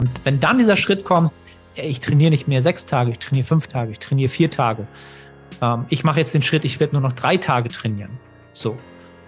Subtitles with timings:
[0.00, 1.32] Und wenn dann dieser Schritt kommt,
[1.74, 4.86] ich trainiere nicht mehr sechs Tage, ich trainiere fünf Tage, ich trainiere vier Tage.
[5.60, 8.10] Ähm, ich mache jetzt den Schritt, ich werde nur noch drei Tage trainieren.
[8.52, 8.76] So.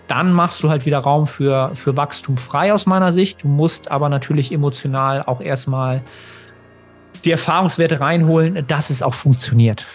[0.08, 3.42] Dann machst du halt wieder Raum für, für Wachstum frei aus meiner Sicht.
[3.42, 6.02] Du musst aber natürlich emotional auch erstmal
[7.24, 9.88] die Erfahrungswerte reinholen, dass es auch funktioniert.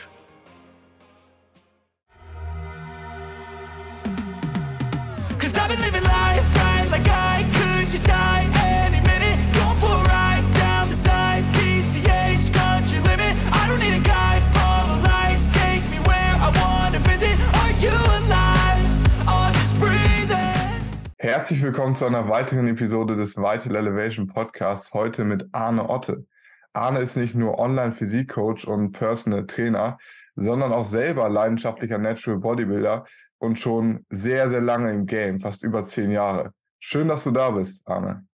[21.52, 24.94] Herzlich willkommen zu einer weiteren Episode des Vital Elevation Podcasts.
[24.94, 26.26] Heute mit Arne Otte.
[26.72, 29.98] Arne ist nicht nur Online-Physik-Coach und Personal Trainer,
[30.38, 33.06] sondern auch selber leidenschaftlicher Natural Bodybuilder
[33.38, 36.54] und schon sehr, sehr lange im Game, fast über zehn Jahre.
[36.80, 38.26] Schön, dass du da bist, Arne.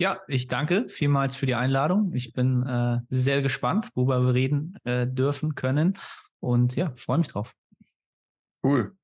[0.00, 2.10] Ja, ich danke vielmals für die Einladung.
[2.12, 5.96] Ich bin äh, sehr gespannt, worüber wir reden äh, dürfen können.
[6.40, 7.54] Und ja, freue mich drauf.
[8.64, 8.96] Cool.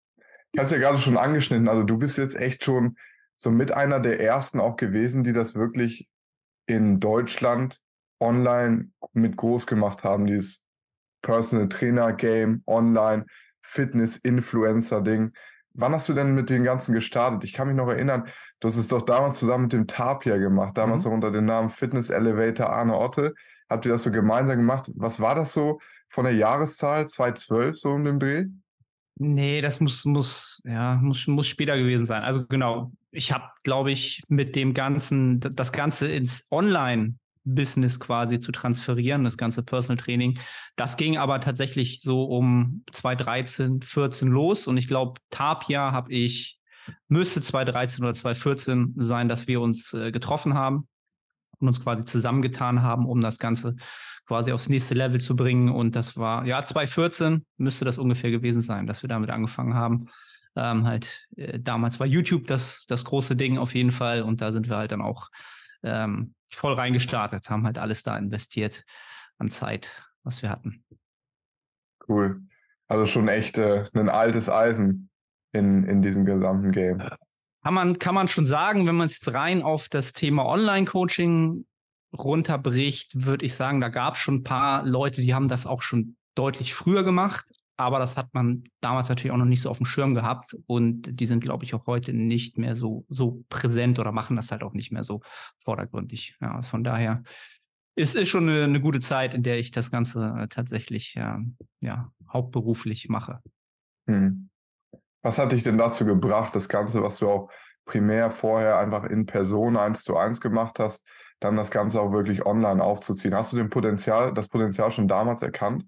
[0.50, 1.68] Ich hatte es ja gerade schon angeschnitten.
[1.68, 2.96] Also du bist jetzt echt schon
[3.40, 6.06] so mit einer der ersten auch gewesen, die das wirklich
[6.66, 7.80] in Deutschland
[8.20, 10.62] online mit groß gemacht haben, dieses
[11.22, 13.24] Personal Trainer Game, online,
[13.62, 15.32] Fitness, Influencer Ding.
[15.72, 17.42] Wann hast du denn mit den ganzen gestartet?
[17.44, 18.24] Ich kann mich noch erinnern,
[18.60, 21.06] du hast es doch damals zusammen mit dem Tapia gemacht, damals mhm.
[21.06, 23.34] auch unter dem Namen Fitness Elevator Arne Otte.
[23.70, 24.90] Habt ihr das so gemeinsam gemacht?
[24.96, 28.46] Was war das so von der Jahreszahl 2012 so um den Dreh?
[29.16, 32.22] Nee, das muss, muss, ja, muss, muss später gewesen sein.
[32.22, 38.52] Also genau, ich habe, glaube ich, mit dem Ganzen, das Ganze ins Online-Business quasi zu
[38.52, 40.38] transferieren, das ganze Personal Training.
[40.76, 44.66] Das ging aber tatsächlich so um 2013, 14 los.
[44.66, 46.58] Und ich glaube, Tapia habe ich,
[47.08, 50.88] müsste 2013 oder 2014 sein, dass wir uns äh, getroffen haben
[51.58, 53.76] und uns quasi zusammengetan haben, um das Ganze
[54.26, 55.70] quasi aufs nächste Level zu bringen.
[55.70, 60.06] Und das war, ja, 2014 müsste das ungefähr gewesen sein, dass wir damit angefangen haben.
[60.56, 64.22] Ähm, halt, äh, damals war YouTube das, das große Ding auf jeden Fall.
[64.22, 65.28] Und da sind wir halt dann auch
[65.82, 68.84] ähm, voll reingestartet, haben halt alles da investiert
[69.38, 69.88] an Zeit,
[70.22, 70.84] was wir hatten.
[72.08, 72.42] Cool.
[72.88, 75.10] Also schon echt äh, ein altes Eisen
[75.52, 77.02] in, in diesem gesamten Game.
[77.62, 81.66] Kann man, kann man schon sagen, wenn man es jetzt rein auf das Thema Online-Coaching
[82.16, 85.82] runterbricht, würde ich sagen, da gab es schon ein paar Leute, die haben das auch
[85.82, 87.46] schon deutlich früher gemacht,
[87.80, 91.18] aber das hat man damals natürlich auch noch nicht so auf dem Schirm gehabt und
[91.18, 94.62] die sind, glaube ich, auch heute nicht mehr so, so präsent oder machen das halt
[94.62, 95.22] auch nicht mehr so
[95.58, 96.36] vordergründig.
[96.40, 97.22] Ja, also von daher
[97.96, 101.40] ist es schon eine, eine, gute Zeit, in der ich das Ganze äh, tatsächlich ja,
[101.80, 103.40] ja, hauptberuflich mache.
[104.06, 104.50] Hm.
[105.22, 107.50] Was hat dich denn dazu gebracht, das Ganze, was du auch
[107.86, 111.06] primär vorher einfach in Person eins zu eins gemacht hast,
[111.40, 113.34] dann das Ganze auch wirklich online aufzuziehen.
[113.34, 115.84] Hast du den Potenzial, das Potenzial schon damals erkannt?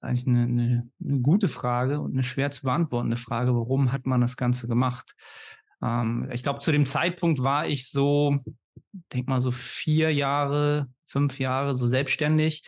[0.00, 3.54] Ist eigentlich eine, eine, eine gute Frage und eine schwer zu beantwortende Frage.
[3.54, 5.14] Warum hat man das Ganze gemacht?
[5.82, 8.38] Ähm, ich glaube, zu dem Zeitpunkt war ich so,
[9.12, 12.64] denk mal so vier Jahre, fünf Jahre so selbstständig.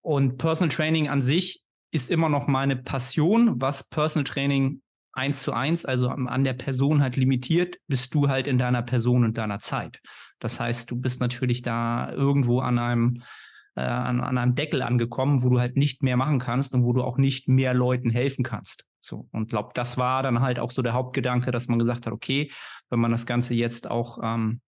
[0.00, 4.80] Und Personal Training an sich ist immer noch meine Passion, was Personal Training
[5.12, 9.24] eins zu eins, also an der Person halt limitiert, bist du halt in deiner Person
[9.24, 10.00] und deiner Zeit.
[10.38, 13.22] Das heißt, du bist natürlich da irgendwo an einem
[13.74, 16.92] äh, an, an einem Deckel angekommen, wo du halt nicht mehr machen kannst und wo
[16.92, 18.84] du auch nicht mehr Leuten helfen kannst.
[19.00, 22.12] So und glaube, das war dann halt auch so der Hauptgedanke, dass man gesagt hat,
[22.12, 22.50] okay,
[22.90, 24.60] wenn man das Ganze jetzt auch ähm,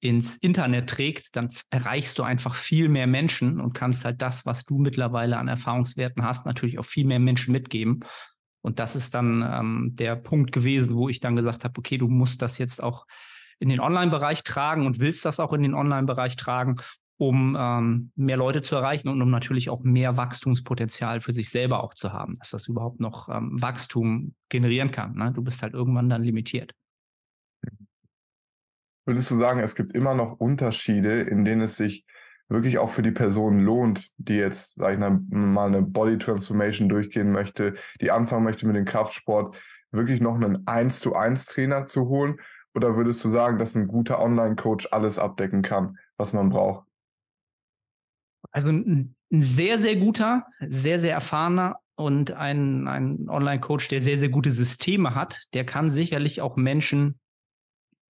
[0.00, 4.64] ins Internet trägt, dann erreichst du einfach viel mehr Menschen und kannst halt das, was
[4.64, 8.00] du mittlerweile an Erfahrungswerten hast, natürlich auch viel mehr Menschen mitgeben.
[8.62, 12.08] Und das ist dann ähm, der Punkt gewesen, wo ich dann gesagt habe, okay, du
[12.08, 13.06] musst das jetzt auch
[13.60, 16.80] in den Online-Bereich tragen und willst das auch in den Online-Bereich tragen,
[17.22, 21.84] um ähm, mehr Leute zu erreichen und um natürlich auch mehr Wachstumspotenzial für sich selber
[21.84, 25.14] auch zu haben, dass das überhaupt noch ähm, Wachstum generieren kann.
[25.14, 25.30] Ne?
[25.32, 26.74] Du bist halt irgendwann dann limitiert.
[29.06, 32.04] Würdest du sagen, es gibt immer noch Unterschiede, in denen es sich
[32.48, 37.30] wirklich auch für die Person lohnt, die jetzt, sag ich mal, eine Body Transformation durchgehen
[37.30, 39.56] möchte, die anfangen möchte mit dem Kraftsport,
[39.92, 42.40] wirklich noch einen 1 zu 1 Trainer zu holen?
[42.74, 46.88] Oder würdest du sagen, dass ein guter Online-Coach alles abdecken kann, was man braucht?
[48.52, 54.28] Also ein, sehr, sehr guter, sehr, sehr erfahrener und ein, ein Online-Coach, der sehr, sehr
[54.28, 57.18] gute Systeme hat, der kann sicherlich auch Menschen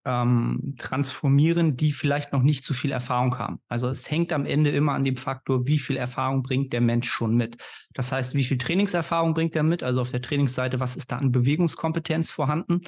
[0.05, 3.61] ähm, transformieren, die vielleicht noch nicht so viel Erfahrung haben.
[3.69, 7.09] Also es hängt am Ende immer an dem Faktor, wie viel Erfahrung bringt der Mensch
[7.09, 7.57] schon mit.
[7.95, 9.85] Das heißt, wie viel Trainingserfahrung bringt er mit?
[9.85, 12.83] Also auf der Trainingsseite, was ist da an Bewegungskompetenz vorhanden?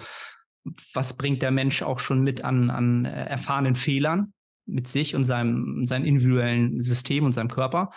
[0.93, 4.33] was bringt der Mensch auch schon mit an, an äh, erfahrenen Fehlern
[4.66, 7.90] mit sich und seinem, seinem individuellen System und seinem Körper.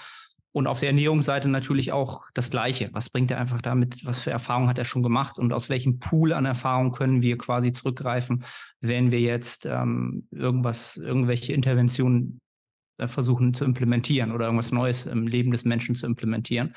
[0.51, 2.89] Und auf der Ernährungsseite natürlich auch das Gleiche.
[2.91, 4.03] Was bringt er einfach damit?
[4.05, 5.37] Was für Erfahrungen hat er schon gemacht?
[5.37, 8.43] Und aus welchem Pool an Erfahrungen können wir quasi zurückgreifen,
[8.81, 12.39] wenn wir jetzt ähm, irgendwas, irgendwelche Interventionen
[12.97, 16.73] äh, versuchen zu implementieren oder irgendwas Neues im Leben des Menschen zu implementieren?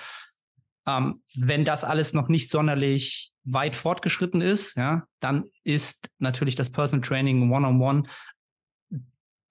[0.87, 6.71] Ähm, wenn das alles noch nicht sonderlich weit fortgeschritten ist, ja, dann ist natürlich das
[6.71, 8.11] Personal Training One-on-One -on -one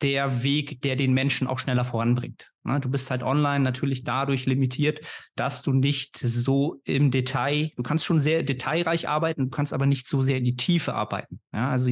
[0.02, 2.52] der Weg, der den Menschen auch schneller voranbringt.
[2.64, 5.00] Ne, du bist halt online natürlich dadurch limitiert,
[5.36, 9.86] dass du nicht so im Detail, du kannst schon sehr detailreich arbeiten, du kannst aber
[9.86, 11.40] nicht so sehr in die Tiefe arbeiten.
[11.54, 11.90] Ja, also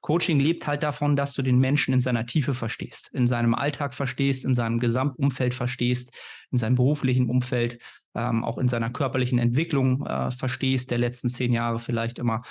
[0.00, 3.94] Coaching lebt halt davon, dass du den Menschen in seiner Tiefe verstehst, in seinem Alltag
[3.94, 6.12] verstehst, in seinem Gesamtumfeld verstehst,
[6.50, 7.78] in seinem beruflichen Umfeld,
[8.14, 12.42] ähm, auch in seiner körperlichen Entwicklung äh, verstehst, der letzten zehn Jahre vielleicht immer.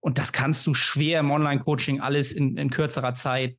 [0.00, 3.56] Und das kannst du schwer im Online-Coaching alles in, in kürzerer Zeit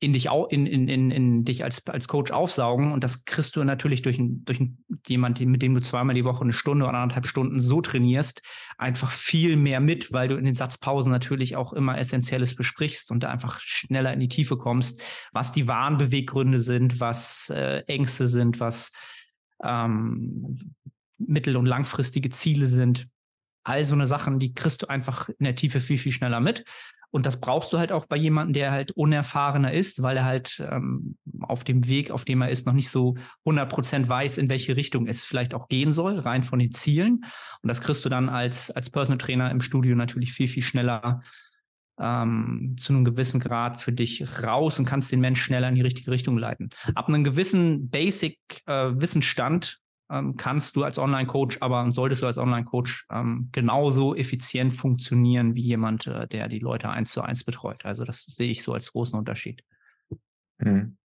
[0.00, 2.92] in dich auch in, in, in, in dich als, als Coach aufsaugen.
[2.92, 4.60] Und das kriegst du natürlich durch, durch
[5.06, 8.42] jemanden, mit dem du zweimal die Woche eine Stunde oder anderthalb Stunden so trainierst,
[8.76, 13.22] einfach viel mehr mit, weil du in den Satzpausen natürlich auch immer Essentielles besprichst und
[13.22, 15.02] da einfach schneller in die Tiefe kommst,
[15.32, 18.92] was die wahren Beweggründe sind, was äh, Ängste sind, was
[19.62, 20.58] ähm,
[21.18, 23.08] mittel- und langfristige Ziele sind.
[23.62, 26.64] All so eine Sachen, die kriegst du einfach in der Tiefe viel, viel schneller mit.
[27.14, 30.60] Und das brauchst du halt auch bei jemandem, der halt unerfahrener ist, weil er halt
[30.68, 33.14] ähm, auf dem Weg, auf dem er ist, noch nicht so
[33.44, 37.24] 100 Prozent weiß, in welche Richtung es vielleicht auch gehen soll, rein von den Zielen.
[37.62, 41.22] Und das kriegst du dann als, als Personal Trainer im Studio natürlich viel, viel schneller
[42.00, 45.82] ähm, zu einem gewissen Grad für dich raus und kannst den Mensch schneller in die
[45.82, 46.70] richtige Richtung leiten.
[46.96, 49.83] Ab einem gewissen Basic-Wissensstand äh,
[50.14, 55.62] ähm, kannst du als Online-Coach, aber solltest du als Online-Coach ähm, genauso effizient funktionieren wie
[55.62, 57.84] jemand, äh, der die Leute eins zu eins betreut.
[57.84, 59.64] Also das sehe ich so als großen Unterschied.
[60.60, 60.96] Hm.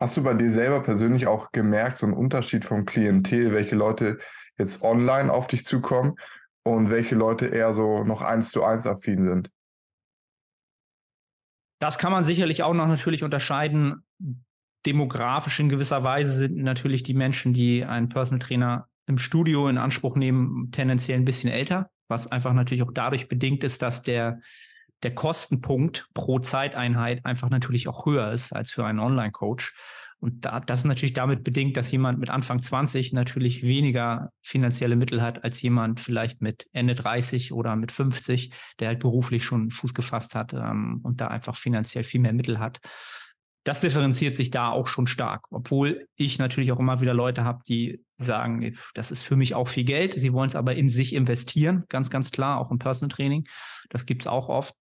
[0.00, 4.18] Hast du bei dir selber persönlich auch gemerkt, so einen Unterschied vom Klientel, welche Leute
[4.56, 6.14] jetzt online auf dich zukommen
[6.62, 9.50] und welche Leute eher so noch eins zu eins affin sind?
[11.82, 14.04] Das kann man sicherlich auch noch natürlich unterscheiden
[14.86, 19.78] demografisch in gewisser Weise sind natürlich die Menschen, die einen Personal Trainer im Studio in
[19.78, 24.40] Anspruch nehmen, tendenziell ein bisschen älter, was einfach natürlich auch dadurch bedingt ist, dass der,
[25.02, 29.74] der Kostenpunkt pro Zeiteinheit einfach natürlich auch höher ist als für einen Online-Coach.
[30.20, 34.96] Und da, das ist natürlich damit bedingt, dass jemand mit Anfang 20 natürlich weniger finanzielle
[34.96, 39.70] Mittel hat als jemand vielleicht mit Ende 30 oder mit 50, der halt beruflich schon
[39.70, 42.80] Fuß gefasst hat ähm, und da einfach finanziell viel mehr Mittel hat
[43.64, 45.44] das differenziert sich da auch schon stark.
[45.50, 49.68] Obwohl ich natürlich auch immer wieder Leute habe, die sagen, das ist für mich auch
[49.68, 50.14] viel Geld.
[50.18, 53.46] Sie wollen es aber in sich investieren, ganz, ganz klar, auch im Personal Training.
[53.90, 54.74] Das gibt es auch oft.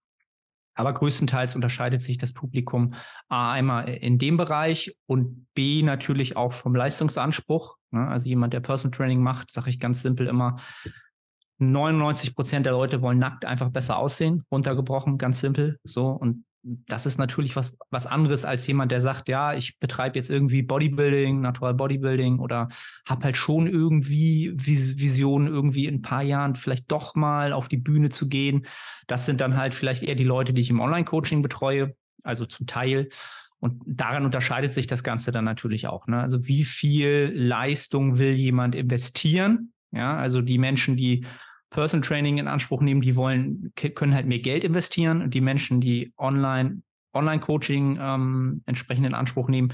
[0.76, 2.94] Aber größtenteils unterscheidet sich das Publikum
[3.28, 7.76] A einmal in dem Bereich und B natürlich auch vom Leistungsanspruch.
[7.92, 8.08] Ne?
[8.08, 10.56] Also jemand, der Personal Training macht, sage ich ganz simpel immer,
[11.58, 15.80] 99 Prozent der Leute wollen nackt einfach besser aussehen, runtergebrochen, ganz simpel.
[15.84, 16.08] So.
[16.08, 20.30] Und das ist natürlich was, was anderes als jemand, der sagt, ja, ich betreibe jetzt
[20.30, 22.68] irgendwie Bodybuilding, Natural Bodybuilding oder
[23.06, 27.78] habe halt schon irgendwie Visionen, irgendwie in ein paar Jahren vielleicht doch mal auf die
[27.78, 28.66] Bühne zu gehen.
[29.08, 32.68] Das sind dann halt vielleicht eher die Leute, die ich im Online-Coaching betreue, also zum
[32.68, 33.10] Teil.
[33.60, 36.08] Und daran unterscheidet sich das Ganze dann natürlich auch.
[36.08, 36.22] Ne?
[36.22, 39.74] Also wie viel Leistung will jemand investieren?
[39.92, 41.26] Ja, also die Menschen, die
[41.70, 45.22] Person Training in Anspruch nehmen, die wollen, können halt mehr Geld investieren.
[45.22, 46.82] Und die Menschen, die online,
[47.14, 49.74] Online-Coaching ähm, entsprechend in Anspruch nehmen,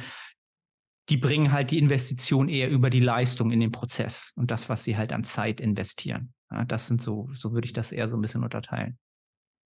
[1.10, 4.84] die bringen halt die Investition eher über die Leistung in den Prozess und das, was
[4.84, 6.34] sie halt an Zeit investieren.
[6.52, 8.98] Ja, das sind so, so würde ich das eher so ein bisschen unterteilen.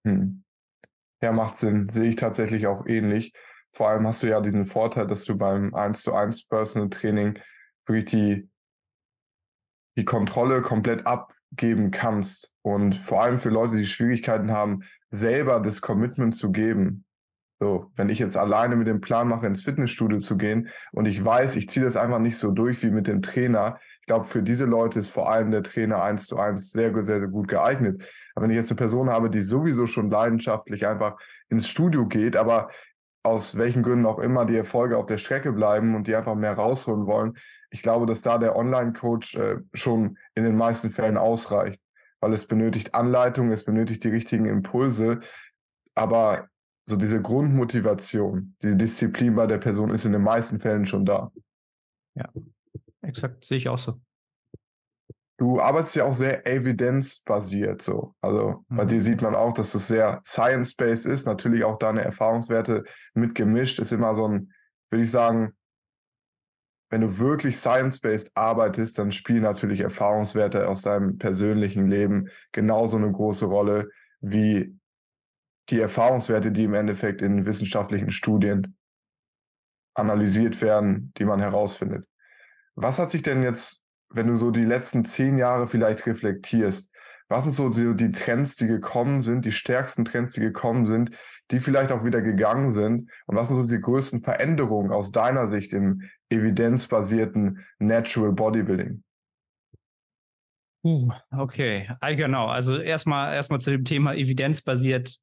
[0.06, 0.44] Hm.
[1.22, 1.86] Ja, macht Sinn.
[1.86, 3.32] Sehe ich tatsächlich auch ähnlich.
[3.72, 7.38] Vor allem hast du ja diesen Vorteil, dass du beim 1 zu 1 Personal Training
[7.86, 8.50] wirklich die,
[9.96, 12.52] die Kontrolle komplett ab, geben kannst.
[12.62, 17.04] Und vor allem für Leute, die Schwierigkeiten haben, selber das Commitment zu geben.
[17.62, 21.22] So, wenn ich jetzt alleine mit dem Plan mache, ins Fitnessstudio zu gehen und ich
[21.22, 23.78] weiß, ich ziehe das einfach nicht so durch wie mit dem Trainer.
[24.00, 27.20] Ich glaube, für diese Leute ist vor allem der Trainer eins zu eins sehr, sehr,
[27.20, 28.02] sehr gut geeignet.
[28.34, 32.34] Aber wenn ich jetzt eine Person habe, die sowieso schon leidenschaftlich einfach ins Studio geht,
[32.34, 32.70] aber
[33.22, 36.54] aus welchen Gründen auch immer die Erfolge auf der Strecke bleiben und die einfach mehr
[36.54, 37.36] rausholen wollen,
[37.70, 41.80] ich glaube, dass da der Online-Coach äh, schon in den meisten Fällen ausreicht,
[42.20, 45.20] weil es benötigt Anleitung, es benötigt die richtigen Impulse,
[45.94, 46.48] aber
[46.86, 51.30] so diese Grundmotivation, diese Disziplin bei der Person ist in den meisten Fällen schon da.
[52.16, 52.28] Ja,
[53.02, 54.00] exakt, sehe ich auch so.
[55.40, 58.14] du arbeitest ja auch sehr evidenzbasiert so.
[58.20, 58.76] Also mhm.
[58.76, 61.26] bei dir sieht man auch, dass es sehr science-based ist.
[61.26, 62.84] Natürlich auch deine Erfahrungswerte
[63.14, 63.78] mitgemischt.
[63.78, 64.52] Ist immer so ein,
[64.90, 65.54] würde ich sagen,
[66.90, 73.10] wenn du wirklich science-based arbeitest, dann spielen natürlich Erfahrungswerte aus deinem persönlichen Leben genauso eine
[73.10, 74.76] große Rolle wie
[75.70, 78.76] die Erfahrungswerte, die im Endeffekt in wissenschaftlichen Studien
[79.94, 82.06] analysiert werden, die man herausfindet.
[82.74, 86.90] Was hat sich denn jetzt, wenn du so die letzten zehn Jahre vielleicht reflektierst,
[87.28, 91.12] was sind so die Trends, die gekommen sind, die stärksten Trends, die gekommen sind,
[91.52, 93.08] die vielleicht auch wieder gegangen sind?
[93.26, 99.02] Und was sind so die größten Veränderungen aus deiner Sicht im evidenzbasierten Natural Bodybuilding?
[100.82, 102.46] Uh, okay, genau.
[102.46, 105.18] Also erstmal erstmal zu dem Thema evidenzbasiert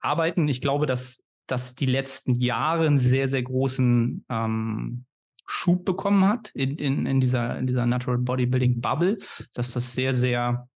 [0.00, 0.46] arbeiten.
[0.46, 5.04] Ich glaube, dass, dass die letzten Jahre einen sehr, sehr großen ähm,
[5.46, 9.18] Schub bekommen hat in, in, in, dieser, in dieser Natural Bodybuilding Bubble,
[9.54, 10.68] dass das sehr, sehr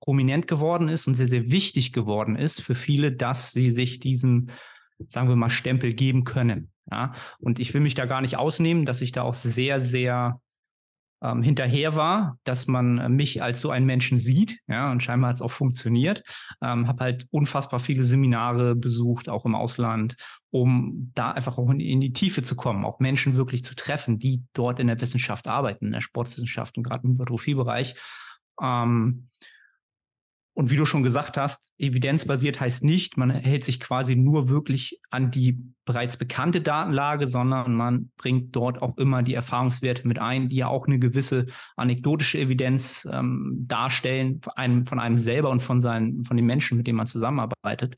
[0.00, 4.50] prominent geworden ist und sehr, sehr wichtig geworden ist für viele, dass sie sich diesen,
[5.08, 6.70] sagen wir mal, Stempel geben können.
[6.90, 10.40] Ja, und ich will mich da gar nicht ausnehmen, dass ich da auch sehr, sehr
[11.22, 14.58] ähm, hinterher war, dass man mich als so einen Menschen sieht.
[14.66, 16.22] Ja, und scheinbar hat es auch funktioniert.
[16.60, 20.16] Ähm, habe halt unfassbar viele Seminare besucht, auch im Ausland,
[20.50, 24.18] um da einfach auch in, in, die Tiefe zu kommen, auch Menschen wirklich zu treffen,
[24.18, 27.94] die dort in der Wissenschaft arbeiten, in der Sportwissenschaft und gerade im Hypertrophiebereich.
[28.60, 29.28] Ähm,
[30.54, 35.00] und wie du schon gesagt hast, evidenzbasiert heißt nicht, man hält sich quasi nur wirklich
[35.10, 40.50] an die bereits bekannte Datenlage, sondern man bringt dort auch immer die Erfahrungswerte mit ein,
[40.50, 45.62] die ja auch eine gewisse anekdotische Evidenz ähm, darstellen, von einem, von einem selber und
[45.62, 47.96] von, seinen, von den Menschen, mit denen man zusammenarbeitet.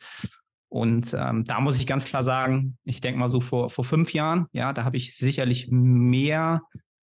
[0.69, 4.13] Und ähm, da muss ich ganz klar sagen, ich denke mal so vor, vor fünf
[4.13, 6.63] Jahren, ja, da habe ich sicherlich mehr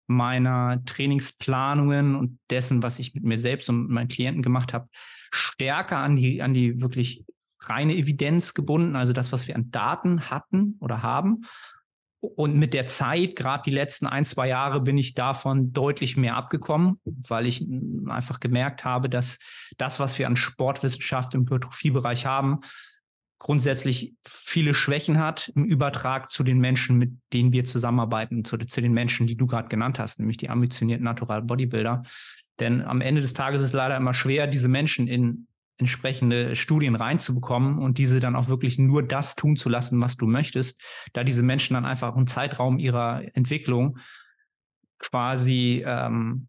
[0.09, 4.88] meiner Trainingsplanungen und dessen, was ich mit mir selbst und meinen Klienten gemacht habe,
[5.37, 7.25] stärker an die, an die wirklich
[7.61, 11.43] reine Evidenz gebunden, also das, was wir an Daten hatten oder haben.
[12.21, 16.35] Und mit der Zeit, gerade die letzten ein, zwei Jahre, bin ich davon deutlich mehr
[16.35, 17.66] abgekommen, weil ich
[18.09, 19.38] einfach gemerkt habe, dass
[19.76, 22.61] das, was wir an Sportwissenschaft im Hypertrophiebereich haben,
[23.38, 28.81] grundsätzlich viele Schwächen hat im Übertrag zu den Menschen, mit denen wir zusammenarbeiten, zu, zu
[28.81, 32.02] den Menschen, die du gerade genannt hast, nämlich die ambitionierten Natural Bodybuilder.
[32.61, 35.47] Denn am Ende des Tages ist leider immer schwer, diese Menschen in
[35.79, 40.27] entsprechende Studien reinzubekommen und diese dann auch wirklich nur das tun zu lassen, was du
[40.27, 40.81] möchtest,
[41.13, 43.99] da diese Menschen dann einfach im Zeitraum ihrer Entwicklung
[44.99, 46.49] quasi ähm,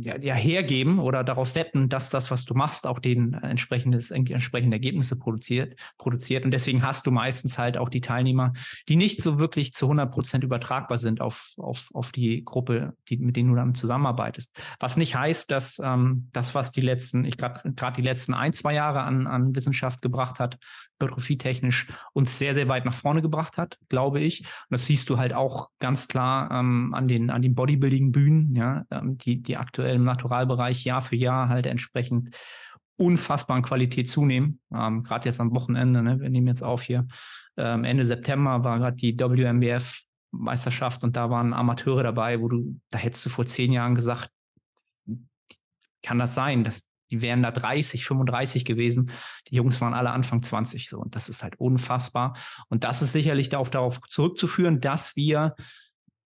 [0.00, 4.76] ja, ja, hergeben oder darauf wetten, dass das, was du machst, auch den entsprechendes, entsprechende
[4.76, 6.44] Ergebnisse produziert, produziert.
[6.44, 8.52] Und deswegen hast du meistens halt auch die Teilnehmer,
[8.88, 13.16] die nicht so wirklich zu 100 Prozent übertragbar sind auf, auf, auf die Gruppe, die,
[13.18, 14.56] mit denen du dann zusammenarbeitest.
[14.80, 18.52] Was nicht heißt, dass ähm, das, was die letzten, ich glaube, gerade die letzten ein,
[18.52, 20.58] zwei Jahre an, an Wissenschaft gebracht hat,
[20.98, 24.40] hypertrophietechnisch uns sehr, sehr weit nach vorne gebracht hat, glaube ich.
[24.40, 28.84] Und das siehst du halt auch ganz klar ähm, an den, an den Bodybuilding-Bühnen, ja,
[28.90, 32.36] ähm, die, die aktuell im Naturalbereich Jahr für Jahr halt entsprechend
[32.96, 34.60] unfassbaren Qualität zunehmen.
[34.74, 37.06] Ähm, gerade jetzt am Wochenende, ne, wir nehmen jetzt auf hier,
[37.56, 42.78] ähm, Ende September war gerade die WMBF Meisterschaft und da waren Amateure dabei, wo du,
[42.90, 44.30] da hättest du vor zehn Jahren gesagt,
[46.02, 49.10] kann das sein, dass die wären da 30, 35 gewesen.
[49.48, 50.98] Die Jungs waren alle Anfang 20 so.
[50.98, 52.36] Und das ist halt unfassbar.
[52.68, 55.54] Und das ist sicherlich darauf, darauf zurückzuführen, dass wir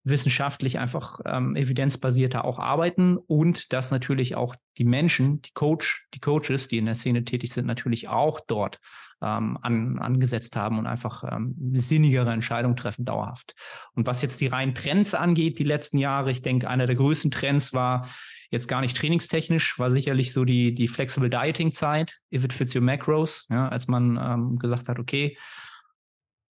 [0.03, 6.19] wissenschaftlich einfach ähm, evidenzbasierter auch arbeiten und dass natürlich auch die Menschen, die Coach, die
[6.19, 8.79] Coaches, die in der Szene tätig sind, natürlich auch dort
[9.21, 13.55] ähm, an, angesetzt haben und einfach ähm, sinnigere Entscheidungen treffen dauerhaft.
[13.93, 17.31] Und was jetzt die reinen Trends angeht, die letzten Jahre, ich denke, einer der größten
[17.31, 18.09] Trends war
[18.53, 22.75] jetzt gar nicht trainingstechnisch, war sicherlich so die, die Flexible Dieting Zeit, if it fits
[22.75, 25.37] your macros, ja, als man ähm, gesagt hat, okay,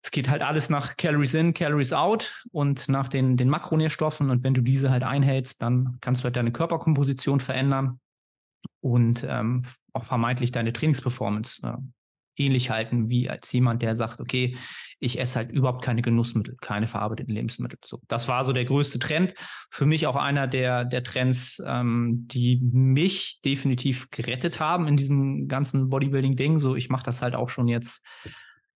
[0.03, 4.29] es geht halt alles nach Calories in, Calories out und nach den, den Makronährstoffen.
[4.29, 7.99] Und wenn du diese halt einhältst, dann kannst du halt deine Körperkomposition verändern
[8.79, 11.73] und ähm, auch vermeintlich deine Trainingsperformance äh,
[12.37, 14.57] ähnlich halten wie als jemand, der sagt, okay,
[14.99, 17.77] ich esse halt überhaupt keine Genussmittel, keine verarbeiteten Lebensmittel.
[17.83, 19.33] So, das war so der größte Trend.
[19.69, 25.47] Für mich auch einer der, der Trends, ähm, die mich definitiv gerettet haben in diesem
[25.47, 26.59] ganzen Bodybuilding-Ding.
[26.59, 28.03] So, ich mache das halt auch schon jetzt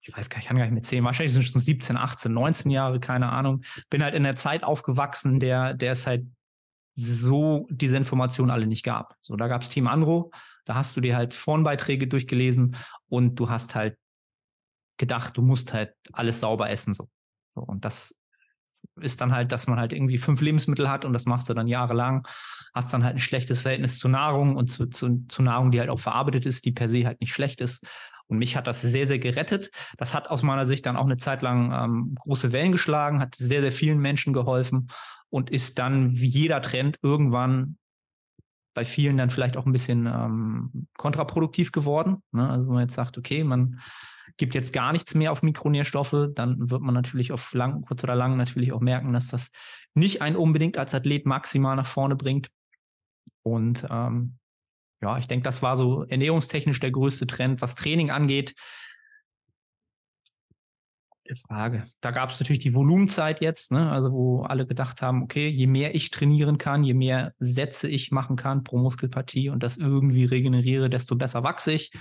[0.04, 1.96] ich weiß gar nicht, ich kann gar nicht mehr zählen, wahrscheinlich sind es schon 17,
[1.96, 3.62] 18, 19 Jahre, keine Ahnung.
[3.90, 6.26] Bin halt in der Zeit aufgewachsen, der, der es halt
[6.96, 9.16] so diese Informationen alle nicht gab.
[9.22, 10.32] So, da gab es Team Andro,
[10.72, 12.78] da hast du dir halt Forenbeiträge durchgelesen
[13.10, 13.98] und du hast halt
[14.96, 16.94] gedacht, du musst halt alles sauber essen.
[16.94, 17.10] So.
[17.54, 18.16] so und das
[19.02, 21.68] ist dann halt, dass man halt irgendwie fünf Lebensmittel hat und das machst du dann
[21.68, 22.26] jahrelang,
[22.74, 25.90] hast dann halt ein schlechtes Verhältnis zu Nahrung und zu, zu, zu Nahrung, die halt
[25.90, 27.86] auch verarbeitet ist, die per se halt nicht schlecht ist.
[28.28, 29.72] Und mich hat das sehr, sehr gerettet.
[29.98, 33.36] Das hat aus meiner Sicht dann auch eine Zeit lang ähm, große Wellen geschlagen, hat
[33.36, 34.90] sehr, sehr vielen Menschen geholfen
[35.30, 37.76] und ist dann wie jeder Trend irgendwann
[38.74, 42.24] bei vielen dann vielleicht auch ein bisschen ähm, kontraproduktiv geworden.
[42.32, 42.50] Ne?
[42.50, 43.80] Also wenn man jetzt sagt, okay, man
[44.38, 48.16] gibt jetzt gar nichts mehr auf Mikronährstoffe, dann wird man natürlich auf lang, kurz oder
[48.16, 49.52] lang natürlich auch merken, dass das
[49.94, 52.50] nicht einen unbedingt als Athlet maximal nach vorne bringt.
[53.44, 54.38] Und ähm,
[55.02, 57.62] ja, ich denke, das war so ernährungstechnisch der größte Trend.
[57.62, 58.54] Was Training angeht,
[61.48, 61.86] Frage.
[62.02, 63.92] Da gab es natürlich die Volumenzeit jetzt, ne?
[63.92, 68.12] also wo alle gedacht haben, okay, je mehr ich trainieren kann, je mehr Sätze ich
[68.12, 71.92] machen kann pro Muskelpartie und das irgendwie regeneriere, desto besser wachse ich.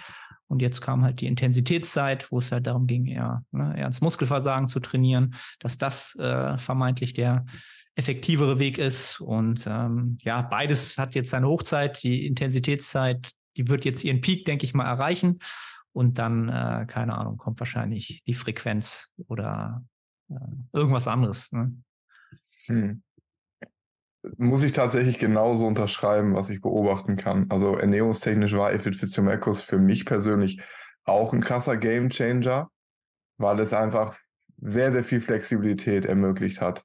[0.49, 4.01] Und jetzt kam halt die Intensitätszeit, wo es halt darum ging, eher, ne, eher ins
[4.01, 7.45] Muskelversagen zu trainieren, dass das äh, vermeintlich der
[7.95, 9.21] effektivere Weg ist.
[9.21, 12.03] Und ähm, ja, beides hat jetzt seine Hochzeit.
[12.03, 15.39] Die Intensitätszeit, die wird jetzt ihren Peak, denke ich mal, erreichen.
[15.93, 19.85] Und dann, äh, keine Ahnung, kommt wahrscheinlich die Frequenz oder
[20.31, 20.35] äh,
[20.73, 21.51] irgendwas anderes.
[21.53, 21.75] Ne?
[22.67, 23.03] Hm.
[24.37, 27.51] Muss ich tatsächlich genauso unterschreiben, was ich beobachten kann.
[27.51, 30.61] Also ernährungstechnisch war Efit Physiomechos für mich persönlich
[31.05, 32.71] auch ein krasser Gamechanger,
[33.39, 34.19] weil es einfach
[34.59, 36.85] sehr, sehr viel Flexibilität ermöglicht hat.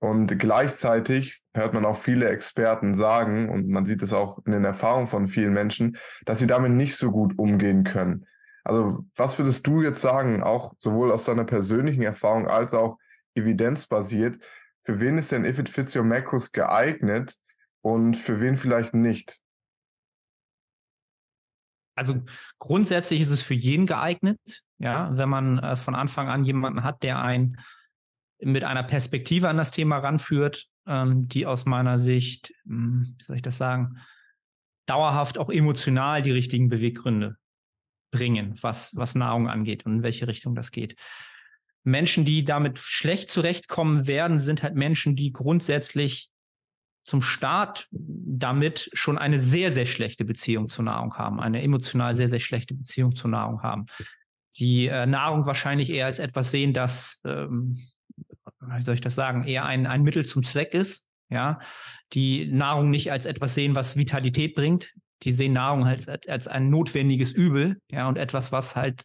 [0.00, 4.64] Und gleichzeitig hört man auch viele Experten sagen, und man sieht es auch in den
[4.64, 8.26] Erfahrungen von vielen Menschen, dass sie damit nicht so gut umgehen können.
[8.64, 12.98] Also was würdest du jetzt sagen, auch sowohl aus deiner persönlichen Erfahrung als auch
[13.34, 14.42] evidenzbasiert,
[14.82, 17.36] für wen ist denn Ifit Physiomachus geeignet
[17.82, 19.38] und für wen vielleicht nicht?
[21.94, 22.22] Also
[22.58, 24.40] grundsätzlich ist es für jeden geeignet,
[24.78, 27.60] ja, wenn man äh, von Anfang an jemanden hat, der ein
[28.42, 33.36] mit einer Perspektive an das Thema ranführt, ähm, die aus meiner Sicht, hm, wie soll
[33.36, 33.98] ich das sagen,
[34.86, 37.36] dauerhaft auch emotional die richtigen Beweggründe
[38.10, 40.96] bringen, was, was Nahrung angeht und in welche Richtung das geht.
[41.84, 46.30] Menschen, die damit schlecht zurechtkommen werden, sind halt Menschen, die grundsätzlich
[47.04, 52.28] zum Start damit schon eine sehr, sehr schlechte Beziehung zur Nahrung haben, eine emotional sehr,
[52.28, 53.86] sehr schlechte Beziehung zur Nahrung haben.
[54.58, 57.89] Die äh, Nahrung wahrscheinlich eher als etwas sehen, das ähm,
[58.60, 61.08] wie soll ich das sagen, eher ein, ein Mittel zum Zweck ist.
[61.32, 61.60] Ja,
[62.12, 64.92] die Nahrung nicht als etwas sehen, was Vitalität bringt.
[65.22, 69.04] Die sehen Nahrung als, als ein notwendiges Übel, ja, und etwas, was halt,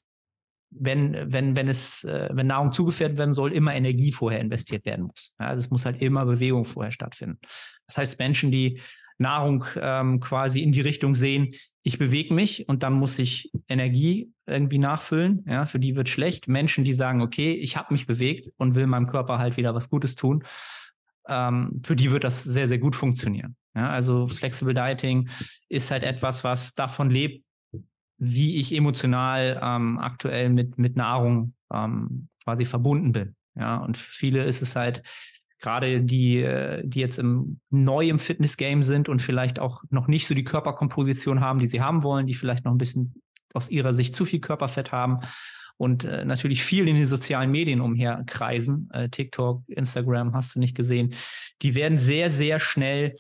[0.72, 5.06] wenn, wenn, wenn es, äh, wenn Nahrung zugeführt werden soll, immer Energie vorher investiert werden
[5.06, 5.36] muss.
[5.40, 7.38] Ja, also es muss halt immer Bewegung vorher stattfinden.
[7.86, 8.82] Das heißt, Menschen, die
[9.18, 11.54] Nahrung ähm, quasi in die Richtung sehen,
[11.88, 15.46] ich bewege mich und dann muss ich Energie irgendwie nachfüllen.
[15.48, 16.48] Ja, für die wird schlecht.
[16.48, 19.92] Menschen, die sagen, okay, ich habe mich bewegt und will meinem Körper halt wieder was
[19.92, 20.44] Gutes tun,
[21.28, 23.56] ähm, für die wird das sehr, sehr gut funktionieren.
[23.76, 25.30] Ja, also Flexible Dieting
[25.70, 27.46] ist halt etwas, was davon lebt,
[28.18, 33.36] wie ich emotional ähm, aktuell mit, mit Nahrung ähm, quasi verbunden bin.
[33.54, 35.04] Ja, und für viele ist es halt
[35.66, 40.28] gerade die, äh, die jetzt im, neu im Fitness-Game sind und vielleicht auch noch nicht
[40.28, 43.16] so die Körperkomposition haben, die sie haben wollen, die vielleicht noch ein bisschen
[43.54, 45.22] aus ihrer Sicht zu viel Körperfett haben
[45.78, 50.76] und äh, natürlich viel in den sozialen Medien umherkreisen, äh, TikTok, Instagram, hast du nicht
[50.76, 51.16] gesehen,
[51.64, 53.16] die werden sehr, sehr schnell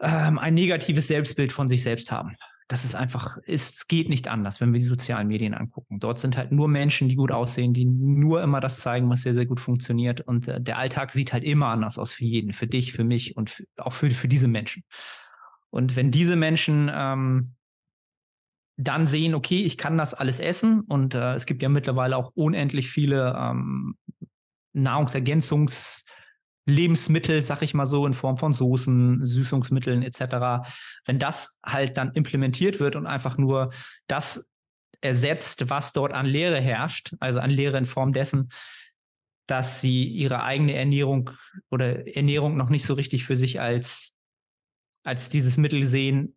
[0.00, 2.36] ähm, ein negatives Selbstbild von sich selbst haben
[2.70, 5.98] das ist einfach, es geht nicht anders, wenn wir die sozialen Medien angucken.
[5.98, 9.34] Dort sind halt nur Menschen, die gut aussehen, die nur immer das zeigen, was sehr,
[9.34, 10.20] sehr gut funktioniert.
[10.20, 13.36] Und äh, der Alltag sieht halt immer anders aus für jeden, für dich, für mich
[13.36, 14.84] und für, auch für, für diese Menschen.
[15.70, 17.56] Und wenn diese Menschen ähm,
[18.76, 22.30] dann sehen, okay, ich kann das alles essen und äh, es gibt ja mittlerweile auch
[22.34, 23.96] unendlich viele ähm,
[24.76, 26.04] Nahrungsergänzungs-
[26.70, 30.66] Lebensmittel, sag ich mal so, in Form von Soßen, Süßungsmitteln etc.,
[31.04, 33.72] wenn das halt dann implementiert wird und einfach nur
[34.06, 34.48] das
[35.00, 38.50] ersetzt, was dort an Lehre herrscht, also an Lehre in Form dessen,
[39.46, 41.30] dass sie ihre eigene Ernährung
[41.70, 44.14] oder Ernährung noch nicht so richtig für sich als,
[45.04, 46.36] als dieses Mittel sehen,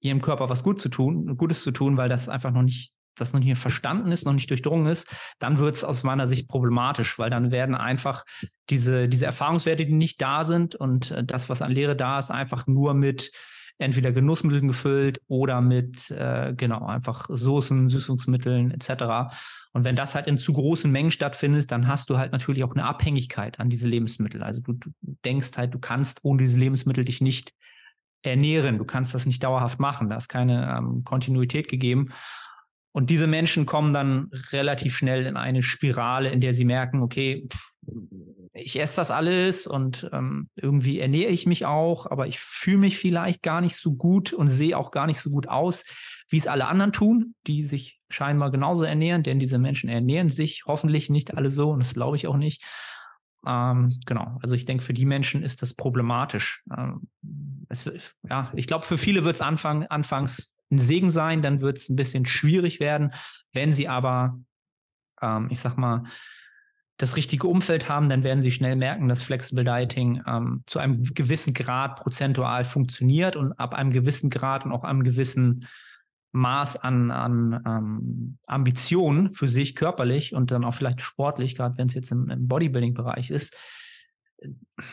[0.00, 3.32] ihrem Körper was gut zu tun, Gutes zu tun, weil das einfach noch nicht das
[3.32, 7.18] noch nicht verstanden ist, noch nicht durchdrungen ist, dann wird es aus meiner Sicht problematisch,
[7.18, 8.24] weil dann werden einfach
[8.70, 12.30] diese, diese Erfahrungswerte, die nicht da sind und äh, das, was an Lehre da ist,
[12.30, 13.32] einfach nur mit
[13.80, 19.34] entweder Genussmitteln gefüllt oder mit, äh, genau, einfach Soßen, Süßungsmitteln etc.
[19.72, 22.72] Und wenn das halt in zu großen Mengen stattfindet, dann hast du halt natürlich auch
[22.74, 24.42] eine Abhängigkeit an diese Lebensmittel.
[24.42, 24.90] Also du, du
[25.24, 27.54] denkst halt, du kannst ohne diese Lebensmittel dich nicht
[28.22, 28.78] ernähren.
[28.78, 30.10] Du kannst das nicht dauerhaft machen.
[30.10, 32.10] Da ist keine ähm, Kontinuität gegeben.
[32.92, 37.48] Und diese Menschen kommen dann relativ schnell in eine Spirale, in der sie merken, okay,
[38.52, 42.98] ich esse das alles und ähm, irgendwie ernähre ich mich auch, aber ich fühle mich
[42.98, 45.84] vielleicht gar nicht so gut und sehe auch gar nicht so gut aus,
[46.28, 50.64] wie es alle anderen tun, die sich scheinbar genauso ernähren, denn diese Menschen ernähren sich
[50.66, 52.64] hoffentlich nicht alle so und das glaube ich auch nicht.
[53.46, 56.62] Ähm, genau, also ich denke, für die Menschen ist das problematisch.
[56.76, 57.08] Ähm,
[57.68, 57.88] es,
[58.28, 61.88] ja, ich glaube, für viele wird es Anfang, anfangs ein Segen sein, dann wird es
[61.88, 63.12] ein bisschen schwierig werden.
[63.52, 64.40] Wenn sie aber,
[65.20, 66.04] ähm, ich sag mal,
[67.00, 71.02] das richtige Umfeld haben, dann werden sie schnell merken, dass Flexible Dieting ähm, zu einem
[71.02, 75.66] gewissen Grad prozentual funktioniert und ab einem gewissen Grad und auch einem gewissen
[76.32, 81.88] Maß an, an ähm, Ambitionen für sich körperlich und dann auch vielleicht sportlich, gerade wenn
[81.88, 83.56] es jetzt im, im Bodybuilding-Bereich ist,
[84.38, 84.50] äh,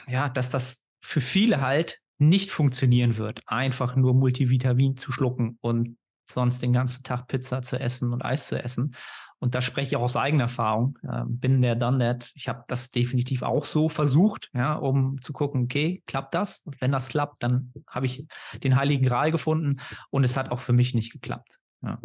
[0.08, 5.98] ja, dass das für viele halt nicht funktionieren wird, einfach nur Multivitamin zu schlucken und
[6.30, 8.96] sonst den ganzen Tag Pizza zu essen und Eis zu essen.
[9.40, 10.98] Und da spreche ich auch aus eigener Erfahrung.
[11.04, 12.32] Äh, bin der done that.
[12.34, 16.64] Ich habe das definitiv auch so versucht, ja, um zu gucken, okay, klappt das?
[16.80, 18.26] wenn das klappt, dann habe ich
[18.64, 21.60] den Heiligen Gral gefunden und es hat auch für mich nicht geklappt.
[21.84, 22.02] Ja.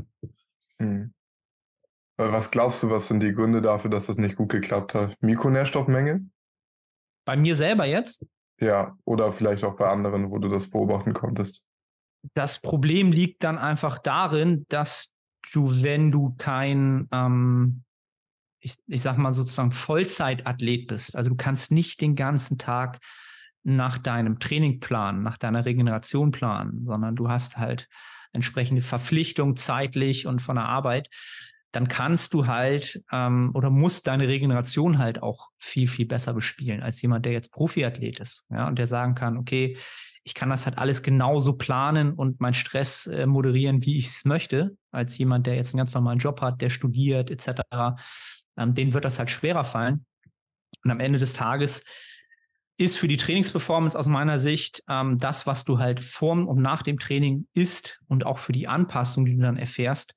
[0.78, 1.14] Hm.
[2.18, 5.16] Was glaubst du, was sind die Gründe dafür, dass das nicht gut geklappt hat?
[5.20, 6.28] Mikronährstoffmenge?
[7.24, 8.26] Bei mir selber jetzt?
[8.62, 11.66] Ja, oder vielleicht auch bei anderen, wo du das beobachten konntest.
[12.34, 15.10] Das Problem liegt dann einfach darin, dass
[15.52, 17.82] du, wenn du kein, ähm,
[18.60, 23.00] ich, ich sag mal sozusagen Vollzeitathlet bist, also du kannst nicht den ganzen Tag
[23.64, 27.88] nach deinem Training planen, nach deiner Regeneration planen, sondern du hast halt
[28.32, 31.08] entsprechende Verpflichtung zeitlich und von der Arbeit,
[31.72, 36.82] dann kannst du halt ähm, oder musst deine Regeneration halt auch viel, viel besser bespielen
[36.82, 38.46] als jemand, der jetzt Profiathlet ist.
[38.50, 39.76] Ja, und der sagen kann, okay,
[40.24, 44.24] ich kann das halt alles genauso planen und meinen Stress äh, moderieren, wie ich es
[44.24, 47.62] möchte, als jemand, der jetzt einen ganz normalen Job hat, der studiert, etc.
[48.56, 50.04] Ähm, denen wird das halt schwerer fallen.
[50.84, 51.84] Und am Ende des Tages
[52.76, 56.82] ist für die Trainingsperformance aus meiner Sicht ähm, das, was du halt vor und nach
[56.82, 60.14] dem Training isst und auch für die Anpassung, die du dann erfährst,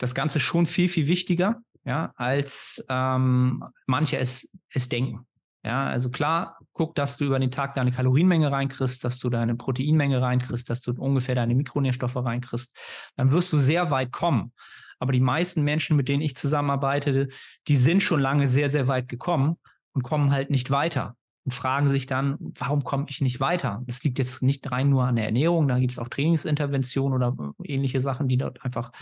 [0.00, 5.26] das Ganze schon viel, viel wichtiger, ja, als ähm, manche es, es denken.
[5.62, 9.54] Ja, also klar, guck, dass du über den Tag deine Kalorienmenge reinkriegst, dass du deine
[9.56, 12.74] Proteinmenge reinkriegst, dass du ungefähr deine Mikronährstoffe reinkriegst.
[13.16, 14.52] Dann wirst du sehr weit kommen.
[14.98, 17.28] Aber die meisten Menschen, mit denen ich zusammenarbeite,
[17.68, 19.56] die sind schon lange sehr, sehr weit gekommen
[19.92, 23.82] und kommen halt nicht weiter und fragen sich dann, warum komme ich nicht weiter?
[23.86, 27.36] Das liegt jetzt nicht rein nur an der Ernährung, da gibt es auch Trainingsinterventionen oder
[27.64, 28.92] ähnliche Sachen, die dort einfach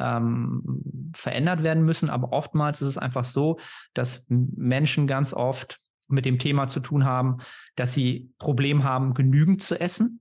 [0.00, 2.10] ähm, verändert werden müssen.
[2.10, 3.58] Aber oftmals ist es einfach so,
[3.94, 7.38] dass Menschen ganz oft mit dem Thema zu tun haben,
[7.76, 10.20] dass sie Problem haben, genügend zu essen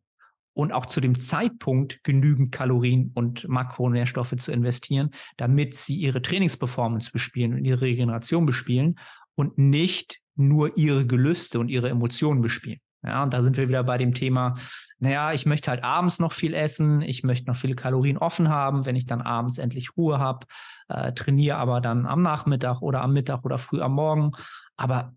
[0.54, 7.12] und auch zu dem Zeitpunkt genügend Kalorien und Makronährstoffe zu investieren, damit sie ihre Trainingsperformance
[7.12, 9.00] bespielen und ihre Regeneration bespielen
[9.36, 12.80] und nicht nur ihre Gelüste und ihre Emotionen bespielen.
[13.04, 14.56] Ja, und da sind wir wieder bei dem Thema,
[15.00, 18.86] naja, ich möchte halt abends noch viel essen, ich möchte noch viele Kalorien offen haben,
[18.86, 20.46] wenn ich dann abends endlich Ruhe habe,
[20.90, 24.32] äh, trainiere aber dann am Nachmittag oder am Mittag oder früh am Morgen.
[24.76, 25.14] Aber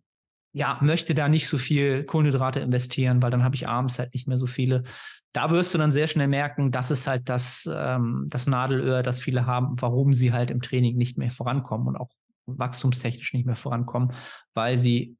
[0.52, 4.28] ja, möchte da nicht so viel Kohlenhydrate investieren, weil dann habe ich abends halt nicht
[4.28, 4.84] mehr so viele.
[5.32, 9.18] Da wirst du dann sehr schnell merken, das ist halt das, ähm, das Nadelöhr, das
[9.18, 12.10] viele haben, warum sie halt im Training nicht mehr vorankommen und auch
[12.46, 14.12] wachstumstechnisch nicht mehr vorankommen,
[14.54, 15.16] weil sie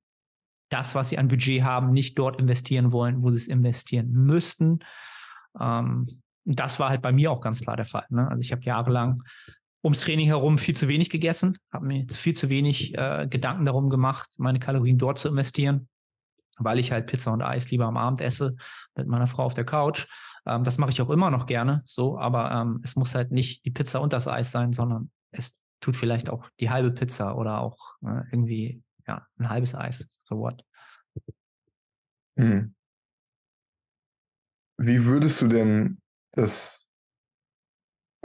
[0.73, 4.81] das, was sie an Budget haben, nicht dort investieren wollen, wo sie es investieren müssten.
[5.61, 8.07] Ähm, das war halt bei mir auch ganz klar der Fall.
[8.11, 8.29] Ne?
[8.29, 9.23] Also ich habe jahrelang
[9.85, 13.91] ums Training herum viel zu wenig gegessen, habe mir viel zu wenig äh, Gedanken darum
[13.91, 15.89] gemacht, meine Kalorien dort zu investieren,
[16.59, 18.57] weil ich halt Pizza und Eis lieber am Abend esse
[18.97, 20.07] mit meiner Frau auf der Couch.
[20.47, 23.65] Ähm, das mache ich auch immer noch gerne, so, aber ähm, es muss halt nicht
[23.65, 27.61] die Pizza und das Eis sein, sondern es tut vielleicht auch die halbe Pizza oder
[27.61, 30.65] auch äh, irgendwie ja ein halbes Eis, so what.
[32.37, 32.75] Hm.
[34.79, 36.01] Wie würdest du denn
[36.33, 36.83] das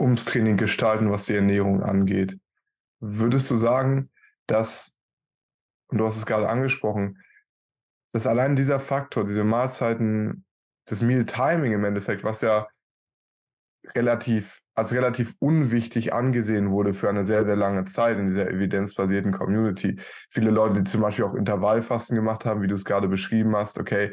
[0.00, 2.38] ums Training gestalten, was die Ernährung angeht.
[3.00, 4.10] Würdest du sagen,
[4.46, 4.96] dass,
[5.88, 7.22] und du hast es gerade angesprochen,
[8.12, 10.46] dass allein dieser Faktor, diese Mahlzeiten,
[10.86, 12.68] das Meal Timing im Endeffekt, was ja
[13.94, 19.32] relativ als relativ unwichtig angesehen wurde für eine sehr, sehr lange Zeit in dieser evidenzbasierten
[19.32, 19.98] Community.
[20.30, 23.78] Viele Leute, die zum Beispiel auch Intervallfasten gemacht haben, wie du es gerade beschrieben hast,
[23.78, 24.12] okay,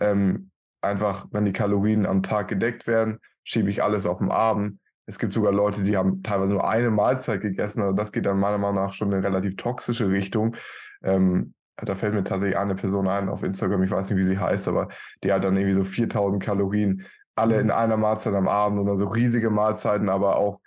[0.00, 0.50] ähm,
[0.82, 4.80] einfach, wenn die Kalorien am Tag gedeckt werden, schiebe ich alles auf den Abend.
[5.06, 7.80] Es gibt sogar Leute, die haben teilweise nur eine Mahlzeit gegessen.
[7.80, 10.56] Also das geht dann meiner Meinung nach schon in eine relativ toxische Richtung.
[11.02, 14.38] Ähm, da fällt mir tatsächlich eine Person ein auf Instagram, ich weiß nicht, wie sie
[14.38, 14.88] heißt, aber
[15.24, 19.06] die hat dann irgendwie so 4000 Kalorien, alle in einer Mahlzeit am Abend oder so
[19.06, 20.60] riesige Mahlzeiten, aber auch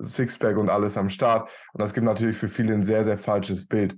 [0.00, 1.50] Sixpack und alles am Start.
[1.72, 3.96] Und das gibt natürlich für viele ein sehr, sehr falsches Bild.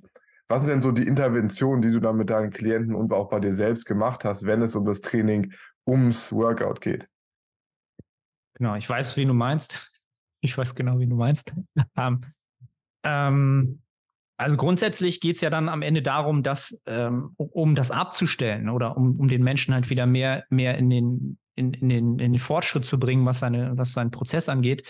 [0.48, 3.40] Was sind denn so die Interventionen, die du dann mit deinen Klienten und auch bei
[3.40, 5.52] dir selbst gemacht hast, wenn es um das Training,
[5.86, 7.08] ums Workout geht?
[8.54, 9.92] Genau, ich weiß, wie du meinst.
[10.42, 11.52] Ich weiß genau, wie du meinst.
[11.96, 12.20] ähm,
[13.02, 13.82] ähm,
[14.36, 18.96] also grundsätzlich geht es ja dann am Ende darum, dass, ähm, um das abzustellen oder
[18.96, 22.38] um, um den Menschen halt wieder mehr, mehr in den, in, in, den, in den
[22.38, 24.84] Fortschritt zu bringen, was, seine, was seinen Prozess angeht,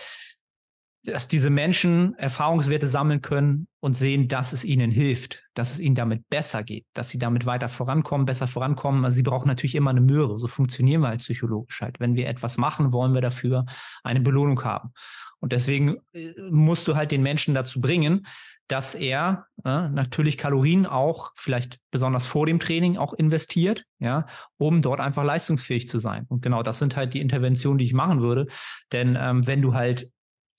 [1.05, 5.95] dass diese Menschen Erfahrungswerte sammeln können und sehen, dass es ihnen hilft, dass es ihnen
[5.95, 9.05] damit besser geht, dass sie damit weiter vorankommen, besser vorankommen.
[9.05, 10.39] Also sie brauchen natürlich immer eine Möhre.
[10.39, 12.01] So funktionieren wir halt psychologisch halt.
[12.01, 13.67] Wenn wir etwas machen, wollen wir dafür
[14.03, 14.93] eine Belohnung haben.
[15.39, 18.27] Und deswegen äh, musst du halt den Menschen dazu bringen,
[18.69, 24.27] dass er äh, natürlich Kalorien auch vielleicht besonders vor dem Training auch investiert, ja,
[24.59, 26.27] um dort einfach leistungsfähig zu sein.
[26.29, 28.47] Und genau das sind halt die Interventionen, die ich machen würde.
[28.93, 30.11] Denn ähm, wenn du halt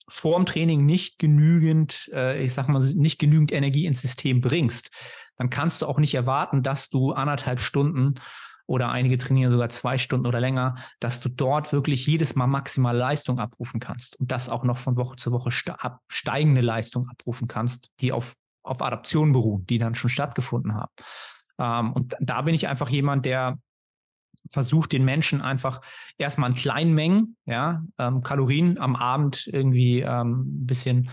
[0.08, 4.90] vor dem Training nicht genügend, äh, ich sag mal, nicht genügend Energie ins System bringst,
[5.36, 8.14] dann kannst du auch nicht erwarten, dass du anderthalb Stunden
[8.68, 12.94] oder einige trainieren sogar zwei Stunden oder länger, dass du dort wirklich jedes Mal maximal
[12.94, 15.50] Leistung abrufen kannst und das auch noch von Woche zu Woche
[16.06, 20.92] steigende Leistung abrufen kannst, die auf, auf Adaptionen beruhen, die dann schon stattgefunden haben.
[21.58, 23.58] Ähm, und da bin ich einfach jemand, der
[24.50, 25.80] versucht den Menschen einfach
[26.18, 31.10] erstmal in kleinen Mengen, ja, ähm, Kalorien am Abend irgendwie ähm, ein bisschen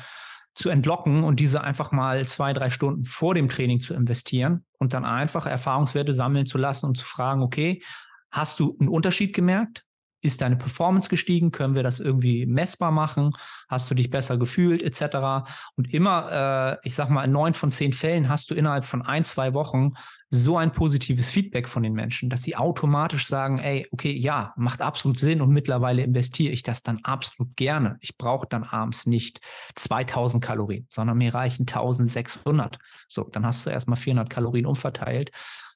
[0.56, 4.94] zu entlocken und diese einfach mal zwei, drei Stunden vor dem Training zu investieren und
[4.94, 7.84] dann einfach Erfahrungswerte sammeln zu lassen und zu fragen, okay,
[8.32, 9.84] hast du einen Unterschied gemerkt?
[10.26, 11.52] Ist deine Performance gestiegen?
[11.52, 13.34] Können wir das irgendwie messbar machen?
[13.70, 15.48] Hast du dich besser gefühlt, etc.?
[15.76, 19.04] Und immer, äh, ich sag mal, in neun von zehn Fällen hast du innerhalb von
[19.04, 19.94] ein, zwei Wochen
[20.32, 24.82] so ein positives Feedback von den Menschen, dass sie automatisch sagen, ey, okay, ja, macht
[24.82, 27.98] absolut Sinn und mittlerweile investiere ich das dann absolut gerne.
[28.02, 29.40] Ich brauche dann abends nicht
[29.76, 32.80] 2000 Kalorien, sondern mir reichen 1600.
[33.08, 35.30] So, dann hast du erstmal 400 Kalorien umverteilt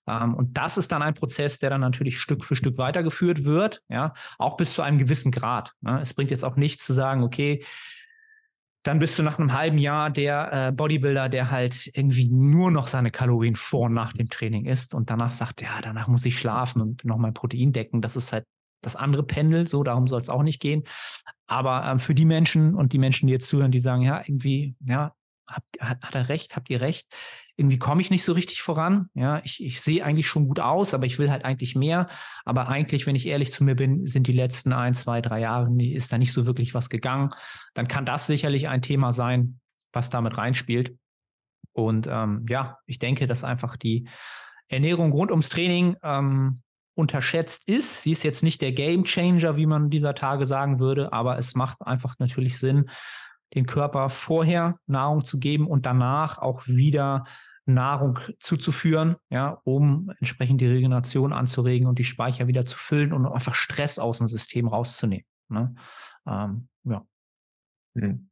[0.07, 3.81] ähm, und das ist dann ein Prozess, der dann natürlich Stück für Stück weitergeführt wird,
[3.89, 5.73] ja, auch bis zu einem gewissen Grad.
[5.81, 5.99] Ne?
[6.01, 7.63] Es bringt jetzt auch nichts zu sagen, okay,
[8.83, 12.87] dann bist du nach einem halben Jahr der äh, Bodybuilder, der halt irgendwie nur noch
[12.87, 16.37] seine Kalorien vor und nach dem Training isst und danach sagt, ja, danach muss ich
[16.37, 18.01] schlafen und noch mein Protein decken.
[18.01, 18.45] Das ist halt
[18.81, 20.83] das andere Pendel, so darum soll es auch nicht gehen.
[21.47, 24.75] Aber ähm, für die Menschen und die Menschen, die jetzt zuhören, die sagen, ja, irgendwie,
[24.85, 25.13] ja,
[25.45, 27.07] hat, hat, hat er recht, habt ihr recht?
[27.59, 29.09] Irgendwie komme ich nicht so richtig voran.
[29.13, 32.07] Ja, ich, ich sehe eigentlich schon gut aus, aber ich will halt eigentlich mehr.
[32.45, 35.69] Aber eigentlich, wenn ich ehrlich zu mir bin, sind die letzten ein, zwei, drei Jahre,
[35.83, 37.27] ist da nicht so wirklich was gegangen.
[37.73, 39.59] Dann kann das sicherlich ein Thema sein,
[39.91, 40.95] was damit reinspielt.
[41.73, 44.07] Und ähm, ja, ich denke, dass einfach die
[44.69, 46.61] Ernährung rund ums Training ähm,
[46.95, 48.03] unterschätzt ist.
[48.03, 51.55] Sie ist jetzt nicht der Game Changer, wie man dieser Tage sagen würde, aber es
[51.55, 52.89] macht einfach natürlich Sinn,
[53.53, 57.25] den Körper vorher Nahrung zu geben und danach auch wieder
[57.65, 63.25] Nahrung zuzuführen, ja, um entsprechend die Regeneration anzuregen und die Speicher wieder zu füllen und
[63.25, 65.25] einfach Stress aus dem System rauszunehmen.
[65.49, 65.75] Ne?
[66.27, 67.05] Ähm, ja.
[67.95, 68.29] Hm.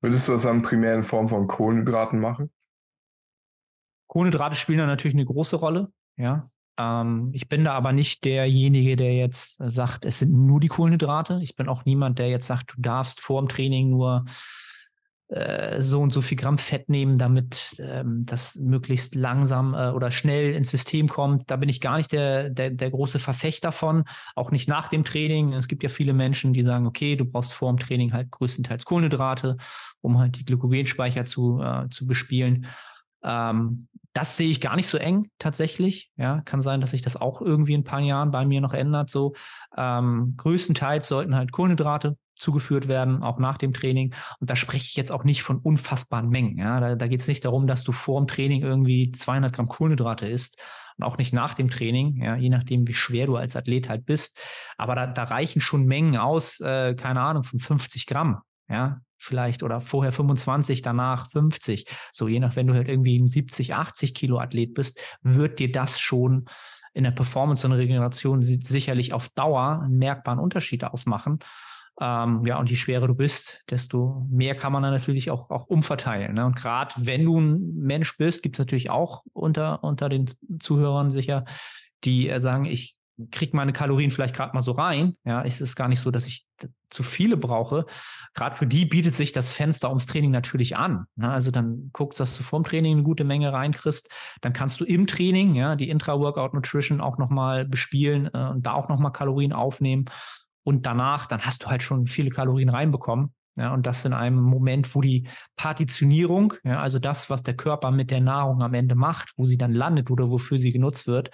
[0.00, 2.50] Würdest du das dann primär in Form von Kohlenhydraten machen?
[4.08, 6.50] Kohlenhydrate spielen da natürlich eine große Rolle, ja.
[6.76, 11.40] Ähm, ich bin da aber nicht derjenige, der jetzt sagt, es sind nur die Kohlenhydrate.
[11.42, 14.24] Ich bin auch niemand, der jetzt sagt, du darfst vor dem Training nur
[15.28, 20.10] äh, so und so viel Gramm Fett nehmen, damit ähm, das möglichst langsam äh, oder
[20.10, 21.50] schnell ins System kommt.
[21.50, 25.02] Da bin ich gar nicht der, der, der große Verfechter von, auch nicht nach dem
[25.02, 25.54] Training.
[25.54, 28.84] Es gibt ja viele Menschen, die sagen, okay, du brauchst vor dem Training halt größtenteils
[28.84, 29.56] Kohlenhydrate,
[30.02, 32.66] um halt die Glykogenspeicher zu, äh, zu bespielen.
[33.22, 36.10] Ähm, das sehe ich gar nicht so eng tatsächlich.
[36.16, 38.74] Ja, kann sein, dass sich das auch irgendwie in ein paar Jahren bei mir noch
[38.74, 39.10] ändert.
[39.10, 39.34] So
[39.76, 44.14] ähm, größtenteils sollten halt Kohlenhydrate zugeführt werden, auch nach dem Training.
[44.40, 46.58] Und da spreche ich jetzt auch nicht von unfassbaren Mengen.
[46.58, 46.80] Ja?
[46.80, 50.26] Da, da geht es nicht darum, dass du vor dem Training irgendwie 200 Gramm Kohlenhydrate
[50.26, 50.58] isst
[50.96, 52.36] und auch nicht nach dem Training, ja?
[52.36, 54.38] je nachdem, wie schwer du als Athlet halt bist.
[54.78, 58.40] Aber da, da reichen schon Mengen aus, äh, keine Ahnung, von 50 Gramm.
[58.68, 61.86] Ja, vielleicht oder vorher 25, danach 50.
[62.12, 65.70] So, je nach, wenn du halt irgendwie ein 70, 80 Kilo Athlet bist, wird dir
[65.70, 66.46] das schon
[66.94, 71.40] in der Performance und Regeneration sicherlich auf Dauer einen merkbaren Unterschied ausmachen.
[72.00, 75.66] Ähm, ja, und je schwerer du bist, desto mehr kann man dann natürlich auch, auch
[75.66, 76.34] umverteilen.
[76.34, 76.44] Ne?
[76.44, 80.28] Und gerade wenn du ein Mensch bist, gibt es natürlich auch unter, unter den
[80.58, 81.44] Zuhörern sicher,
[82.02, 82.96] die äh, sagen, ich
[83.30, 85.16] kriege meine Kalorien vielleicht gerade mal so rein.
[85.24, 86.46] Ja, es ist gar nicht so, dass ich
[86.90, 87.86] zu viele brauche.
[88.34, 91.06] Gerade für die bietet sich das Fenster ums Training natürlich an.
[91.16, 91.30] Ne?
[91.30, 94.08] Also dann guckst, dass du vorm Training eine gute Menge reinkriegst.
[94.40, 98.72] Dann kannst du im Training ja die Intra-Workout Nutrition auch nochmal bespielen äh, und da
[98.72, 100.06] auch nochmal Kalorien aufnehmen.
[100.64, 103.34] Und danach, dann hast du halt schon viele Kalorien reinbekommen.
[103.56, 107.92] Ja, und das in einem Moment, wo die Partitionierung, ja, also das, was der Körper
[107.92, 111.30] mit der Nahrung am Ende macht, wo sie dann landet oder wofür sie genutzt wird,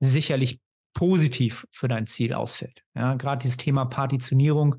[0.00, 0.60] sicherlich
[0.94, 2.82] positiv für dein Ziel ausfällt.
[2.94, 4.76] Ja, gerade dieses Thema Partitionierung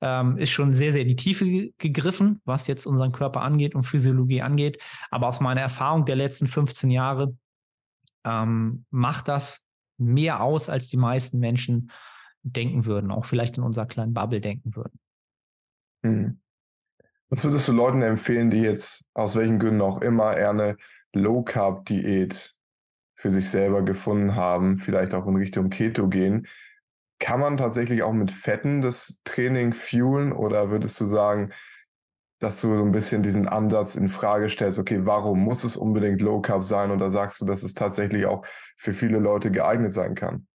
[0.00, 3.84] ähm, ist schon sehr, sehr in die Tiefe gegriffen, was jetzt unseren Körper angeht und
[3.84, 4.82] Physiologie angeht.
[5.10, 7.36] Aber aus meiner Erfahrung der letzten 15 Jahre
[8.24, 9.64] ähm, macht das
[9.98, 11.90] mehr aus, als die meisten Menschen
[12.42, 14.98] denken würden, auch vielleicht in unserer kleinen Bubble denken würden.
[16.04, 16.40] Hm.
[17.28, 20.76] Was würdest du Leuten empfehlen, die jetzt aus welchen Gründen auch immer eher eine
[21.14, 22.54] Low-Carb-Diät
[23.14, 26.46] für sich selber gefunden haben, vielleicht auch in Richtung Keto gehen?
[27.18, 31.52] Kann man tatsächlich auch mit Fetten das Training fuelen oder würdest du sagen,
[32.42, 36.20] dass du so ein bisschen diesen Ansatz in Frage stellst, okay, warum muss es unbedingt
[36.20, 36.90] Low Carb sein?
[36.90, 38.44] Oder sagst du, dass es tatsächlich auch
[38.76, 40.48] für viele Leute geeignet sein kann?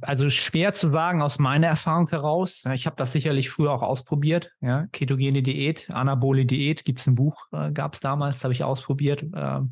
[0.00, 2.64] Also schwer zu sagen aus meiner Erfahrung heraus.
[2.72, 4.52] Ich habe das sicherlich früher auch ausprobiert.
[4.60, 8.64] Ja, ketogene Diät, anabole Diät, gibt es ein Buch, äh, gab es damals, habe ich
[8.64, 9.24] ausprobiert.
[9.34, 9.70] Ähm,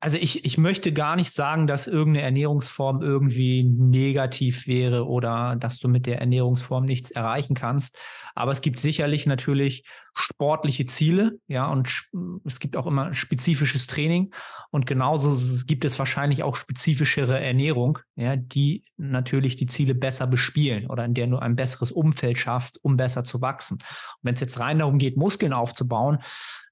[0.00, 5.78] also ich, ich möchte gar nicht sagen, dass irgendeine Ernährungsform irgendwie negativ wäre oder dass
[5.78, 7.98] du mit der Ernährungsform nichts erreichen kannst.
[8.34, 12.08] Aber es gibt sicherlich natürlich sportliche Ziele, ja, und
[12.44, 14.32] es gibt auch immer spezifisches Training.
[14.70, 15.34] Und genauso
[15.66, 21.14] gibt es wahrscheinlich auch spezifischere Ernährung, ja, die natürlich die Ziele besser bespielen oder in
[21.14, 23.74] der du ein besseres Umfeld schaffst, um besser zu wachsen.
[23.74, 26.18] Und wenn es jetzt rein darum geht, Muskeln aufzubauen,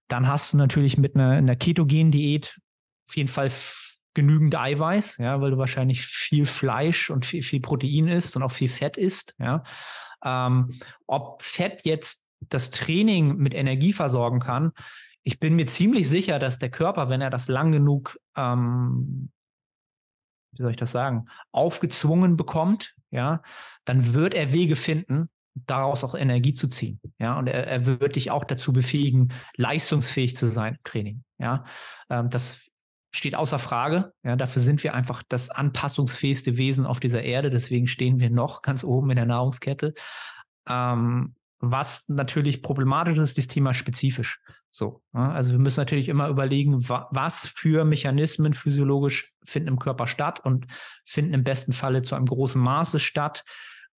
[0.09, 2.59] dann hast du natürlich mit einer, einer Ketogen-Diät
[3.07, 3.51] auf jeden Fall
[4.15, 8.53] genügend Eiweiß, ja, weil du wahrscheinlich viel Fleisch und viel, viel Protein isst und auch
[8.53, 9.65] viel Fett isst, ja.
[10.25, 14.73] Ähm, ob Fett jetzt das Training mit Energie versorgen kann,
[15.25, 19.31] ich bin mir ziemlich sicher, dass der Körper, wenn er das lang genug, ähm,
[20.53, 23.43] wie soll ich das sagen, aufgezwungen bekommt, ja,
[23.85, 27.01] dann wird er Wege finden, daraus auch Energie zu ziehen.
[27.19, 31.25] Ja, und er, er wird dich auch dazu befähigen, leistungsfähig zu sein im Training.
[31.39, 31.65] Ja,
[32.11, 32.71] ähm, das
[33.15, 34.13] steht außer Frage.
[34.25, 37.51] Ja, dafür sind wir einfach das anpassungsfähigste Wesen auf dieser Erde.
[37.51, 39.95] Deswegen stehen wir noch ganz oben in der Nahrungskette.
[40.69, 44.41] Ähm, was natürlich problematisch ist, ist das Thema spezifisch.
[44.71, 49.79] So, ja, also wir müssen natürlich immer überlegen, wa was für Mechanismen physiologisch finden im
[49.79, 50.67] Körper statt und
[51.05, 53.45] finden im besten Falle zu einem großen Maße statt,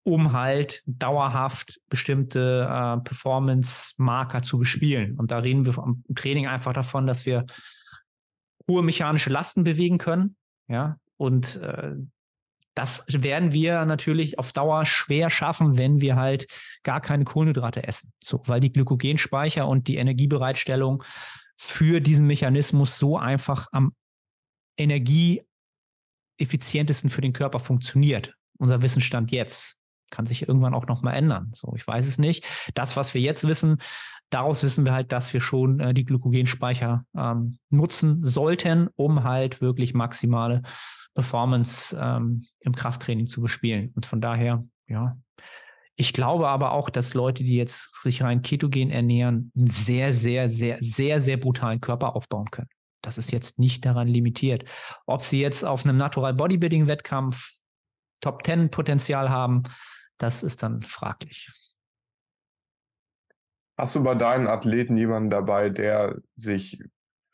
[0.02, 5.18] um halt dauerhaft bestimmte äh, Performance-Marker zu bespielen.
[5.18, 7.46] Und da reden wir im Training einfach davon, dass wir
[8.68, 10.37] hohe mechanische Lasten bewegen können.
[10.68, 11.94] Ja, und äh,
[12.74, 16.46] das werden wir natürlich auf Dauer schwer schaffen, wenn wir halt
[16.83, 18.12] gar keine Kohlenhydrate essen.
[18.22, 21.02] So, weil die Glykogenspeicher und die Energiebereitstellung
[21.57, 23.94] für diesen Mechanismus so einfach am
[24.79, 28.35] energieeffizientesten für den Körper funktioniert.
[28.59, 29.79] Unser Wissensstand jetzt
[30.11, 31.53] kann sich irgendwann auch noch mal ändern.
[31.55, 32.45] So, ich weiß es nicht.
[32.75, 33.79] Das, was wir jetzt wissen,
[34.31, 39.61] daraus wissen wir halt, dass wir schon äh, die Glykogenspeicher ähm, nutzen sollten, um halt
[39.61, 40.62] wirklich maximale
[41.14, 43.92] Performance ähm, im Krafttraining zu bespielen.
[43.95, 45.16] Und von daher, ja,
[45.97, 50.51] ich glaube aber auch, dass Leute, die jetzt sich rein ketogen ernähren, einen sehr, sehr,
[50.51, 52.69] sehr, sehr, sehr brutalen Körper aufbauen können.
[53.01, 54.64] Das ist jetzt nicht daran limitiert.
[55.07, 57.53] Ob sie jetzt auf einem Natural Bodybuilding Wettkampf
[58.21, 59.62] Top 10 Potenzial haben,
[60.18, 61.50] das ist dann fraglich.
[63.79, 66.83] Hast du bei deinen Athleten jemanden dabei, der sich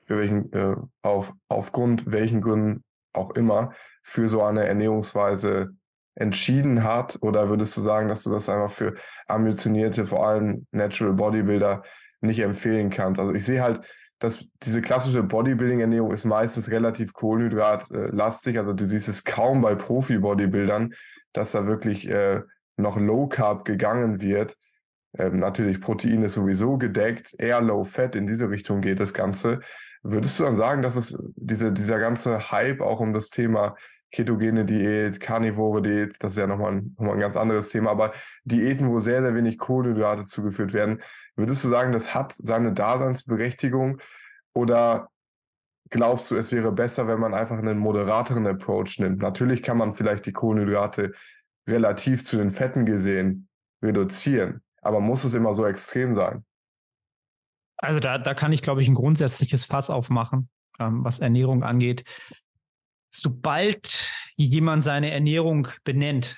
[0.06, 5.74] für welchen, äh, auf, aufgrund welchen Gründen auch immer für so eine Ernährungsweise
[6.14, 7.18] entschieden hat?
[7.20, 8.94] Oder würdest du sagen, dass du das einfach für
[9.28, 11.84] ambitionierte, vor allem Natural Bodybuilder
[12.20, 13.20] nicht empfehlen kannst?
[13.20, 13.86] Also ich sehe halt,
[14.18, 18.58] dass diese klassische Bodybuilding-Ernährung ist meistens relativ kohlenhydratlastig.
[18.58, 20.94] Also du siehst es kaum bei Profi-Bodybuildern,
[21.32, 22.42] dass da wirklich äh,
[22.76, 24.56] noch Low Carb gegangen wird.
[25.18, 29.60] Ähm, natürlich Protein ist sowieso gedeckt, eher Low Fat, in diese Richtung geht das Ganze.
[30.02, 33.76] Würdest du dann sagen, dass es diese, dieser ganze Hype auch um das Thema
[34.10, 38.12] ketogene Diät, karnivore Diät, das ist ja nochmal ein, nochmal ein ganz anderes Thema, aber
[38.44, 41.00] Diäten, wo sehr, sehr wenig Kohlenhydrate zugeführt werden,
[41.34, 44.00] würdest du sagen, das hat seine Daseinsberechtigung
[44.52, 45.08] oder
[45.88, 49.22] glaubst du, es wäre besser, wenn man einfach einen moderateren Approach nimmt?
[49.22, 51.12] Natürlich kann man vielleicht die Kohlenhydrate
[51.66, 53.48] relativ zu den Fetten gesehen
[53.82, 54.62] reduzieren.
[54.80, 56.44] Aber muss es immer so extrem sein?
[57.76, 60.48] Also da, da kann ich, glaube ich, ein grundsätzliches Fass aufmachen,
[60.78, 62.04] ähm, was Ernährung angeht.
[63.08, 66.36] Sobald jemand seine Ernährung benennt,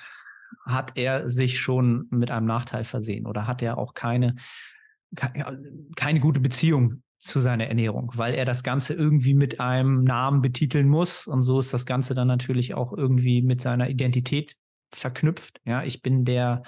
[0.66, 4.36] hat er sich schon mit einem Nachteil versehen oder hat er auch keine,
[5.14, 10.88] keine gute Beziehung zu seiner Ernährung, weil er das Ganze irgendwie mit einem Namen betiteln
[10.88, 11.26] muss.
[11.26, 14.56] Und so ist das Ganze dann natürlich auch irgendwie mit seiner Identität
[14.96, 15.60] verknüpft.
[15.64, 16.62] Ja, ich bin der,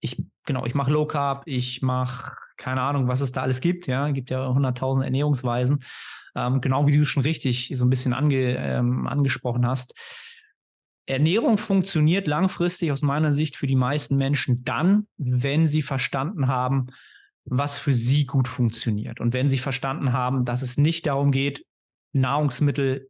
[0.00, 3.86] ich, genau, ich mache Low Carb, ich mache keine Ahnung, was es da alles gibt.
[3.86, 5.80] Ja, gibt ja 100.000 Ernährungsweisen.
[6.36, 9.94] Ähm, genau wie du schon richtig so ein bisschen ange, ähm, angesprochen hast.
[11.06, 16.86] Ernährung funktioniert langfristig aus meiner Sicht für die meisten Menschen dann, wenn sie verstanden haben,
[17.44, 19.18] was für sie gut funktioniert.
[19.20, 21.64] Und wenn sie verstanden haben, dass es nicht darum geht,
[22.12, 23.08] Nahrungsmittel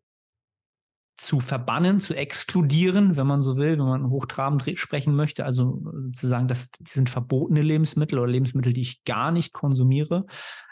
[1.20, 6.12] zu verbannen, zu exkludieren, wenn man so will, wenn man hochtrabend sprechen möchte, also äh,
[6.12, 10.24] zu sagen, das sind verbotene Lebensmittel oder Lebensmittel, die ich gar nicht konsumiere,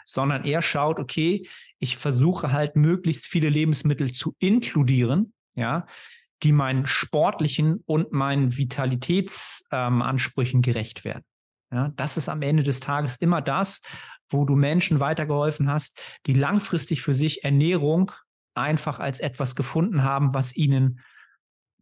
[0.05, 1.47] sondern er schaut, okay,
[1.77, 5.85] ich versuche halt möglichst viele Lebensmittel zu inkludieren, ja,
[6.41, 11.25] die meinen sportlichen und meinen Vitalitätsansprüchen ähm, gerecht werden.
[11.71, 13.83] Ja, das ist am Ende des Tages immer das,
[14.31, 18.11] wo du Menschen weitergeholfen hast, die langfristig für sich Ernährung
[18.59, 20.99] einfach als etwas gefunden haben, was ihnen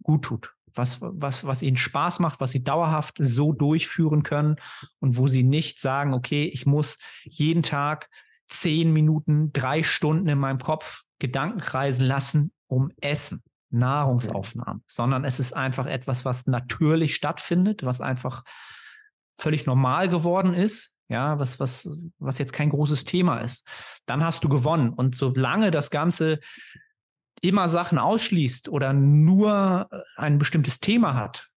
[0.03, 4.57] gut tut, was, was, was ihnen Spaß macht, was sie dauerhaft so durchführen können
[4.99, 8.09] und wo sie nicht sagen, okay, ich muss jeden Tag
[8.47, 15.39] zehn Minuten, drei Stunden in meinem Kopf Gedanken kreisen lassen, um Essen, Nahrungsaufnahmen, sondern es
[15.39, 18.43] ist einfach etwas, was natürlich stattfindet, was einfach
[19.33, 21.89] völlig normal geworden ist ja, was, was,
[22.19, 23.67] was jetzt kein großes Thema ist,
[24.05, 24.93] dann hast du gewonnen.
[24.93, 26.39] Und solange das Ganze
[27.41, 31.49] immer Sachen ausschließt oder nur äh, ein bestimmtes Thema hat,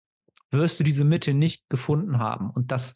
[0.50, 2.50] wirst du diese Mitte nicht gefunden haben.
[2.50, 2.94] Und das,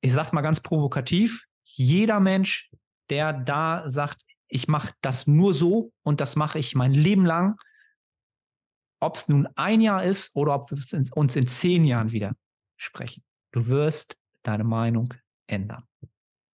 [0.00, 2.70] ich sage mal ganz provokativ, jeder Mensch,
[3.10, 7.56] der da sagt, ich mache das nur so und das mache ich mein Leben lang,
[9.00, 10.78] ob es nun ein Jahr ist oder ob wir
[11.14, 12.34] uns in zehn Jahren wieder
[12.76, 13.22] sprechen.
[13.52, 15.14] Du wirst deine Meinung
[15.46, 15.84] ändern.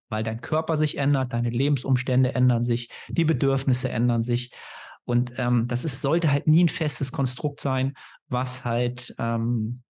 [0.08, 4.52] Weil dein Körper sich ändert, deine Lebensumstände ändern sich, die Bedürfnisse ändern sich.
[5.04, 7.94] Und ähm, das ist, sollte halt nie ein festes Konstrukt sein,
[8.28, 9.82] was halt, ähm,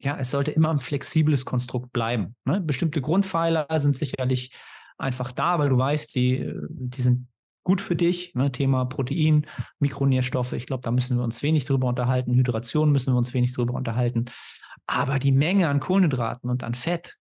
[0.00, 2.36] ja, es sollte immer ein flexibles Konstrukt bleiben.
[2.44, 2.60] Ne?
[2.60, 4.52] Bestimmte Grundpfeiler sind sicherlich
[4.96, 7.26] einfach da, weil du weißt, die, die sind
[7.68, 8.34] gut für dich.
[8.34, 8.50] Ne?
[8.50, 9.46] Thema Protein,
[9.78, 10.54] Mikronährstoffe.
[10.54, 12.32] Ich glaube, da müssen wir uns wenig drüber unterhalten.
[12.32, 14.24] Hydration müssen wir uns wenig drüber unterhalten.
[14.86, 17.16] Aber die Menge an Kohlenhydraten und an Fett,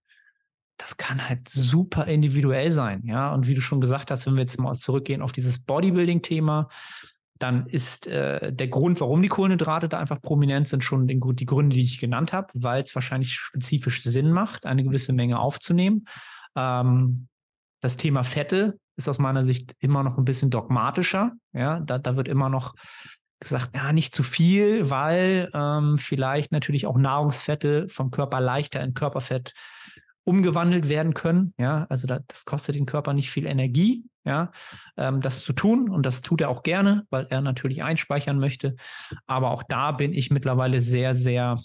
[0.77, 3.03] das kann halt super individuell sein.
[3.05, 6.69] Ja, und wie du schon gesagt hast, wenn wir jetzt mal zurückgehen auf dieses Bodybuilding-Thema,
[7.39, 11.45] dann ist äh, der Grund, warum die Kohlenhydrate da einfach prominent sind, schon den, die
[11.45, 16.05] Gründe, die ich genannt habe, weil es wahrscheinlich spezifisch Sinn macht, eine gewisse Menge aufzunehmen.
[16.55, 17.27] Ähm,
[17.81, 21.31] das Thema Fette ist aus meiner Sicht immer noch ein bisschen dogmatischer.
[21.53, 22.73] Ja, da, da wird immer noch
[23.39, 28.93] gesagt, ja, nicht zu viel, weil ähm, vielleicht natürlich auch Nahrungsfette vom Körper leichter in
[28.93, 29.53] Körperfett
[30.23, 31.53] umgewandelt werden können.
[31.57, 34.51] Ja, also da, das kostet den Körper nicht viel Energie, ja,
[34.97, 35.89] ähm, das zu tun.
[35.89, 38.75] Und das tut er auch gerne, weil er natürlich einspeichern möchte.
[39.25, 41.59] Aber auch da bin ich mittlerweile sehr, sehr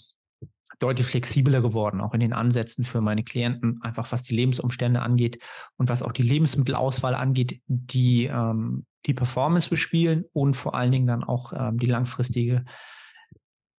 [0.79, 5.41] deutlich flexibler geworden, auch in den Ansätzen für meine Klienten, einfach was die Lebensumstände angeht
[5.77, 11.07] und was auch die Lebensmittelauswahl angeht, die ähm, die Performance bespielen und vor allen Dingen
[11.07, 12.63] dann auch ähm, die langfristige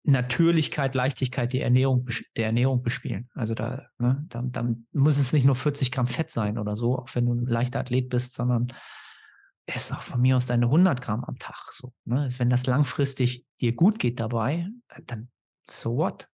[0.04, 2.06] Natürlichkeit, Leichtigkeit die Ernährung,
[2.36, 3.30] der Ernährung bespielen.
[3.34, 6.98] Also da, ne, dann, dann muss es nicht nur 40 Gramm Fett sein oder so,
[6.98, 8.68] auch wenn du ein leichter Athlet bist, sondern
[9.66, 11.72] ess auch von mir aus deine 100 Gramm am Tag.
[11.72, 12.28] So, ne?
[12.36, 14.68] Wenn das langfristig dir gut geht dabei,
[15.06, 15.30] dann
[15.70, 16.28] so what?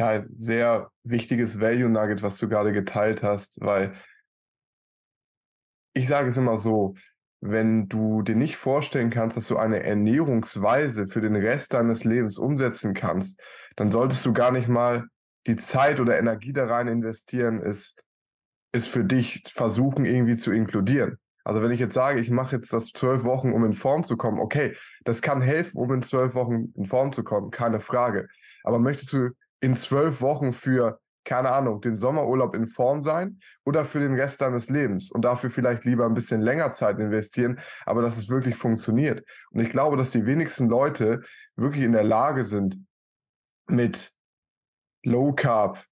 [0.00, 3.92] Ja, sehr wichtiges Value Nugget, was du gerade geteilt hast, weil
[5.92, 6.94] ich sage es immer so,
[7.42, 12.38] wenn du dir nicht vorstellen kannst, dass du eine Ernährungsweise für den Rest deines Lebens
[12.38, 13.42] umsetzen kannst,
[13.76, 15.04] dann solltest du gar nicht mal
[15.46, 18.02] die Zeit oder Energie da rein investieren, ist,
[18.72, 21.18] ist für dich versuchen irgendwie zu inkludieren.
[21.44, 24.16] Also wenn ich jetzt sage, ich mache jetzt das zwölf Wochen, um in Form zu
[24.16, 24.74] kommen, okay,
[25.04, 28.28] das kann helfen, um in zwölf Wochen in Form zu kommen, keine Frage.
[28.64, 33.84] Aber möchtest du in zwölf Wochen für keine Ahnung, den Sommerurlaub in Form sein oder
[33.84, 38.02] für den Rest deines Lebens und dafür vielleicht lieber ein bisschen länger Zeit investieren, aber
[38.02, 39.24] dass es wirklich funktioniert.
[39.50, 41.20] Und ich glaube, dass die wenigsten Leute
[41.56, 42.84] wirklich in der Lage sind,
[43.68, 44.12] mit
[45.04, 45.84] Low Carb,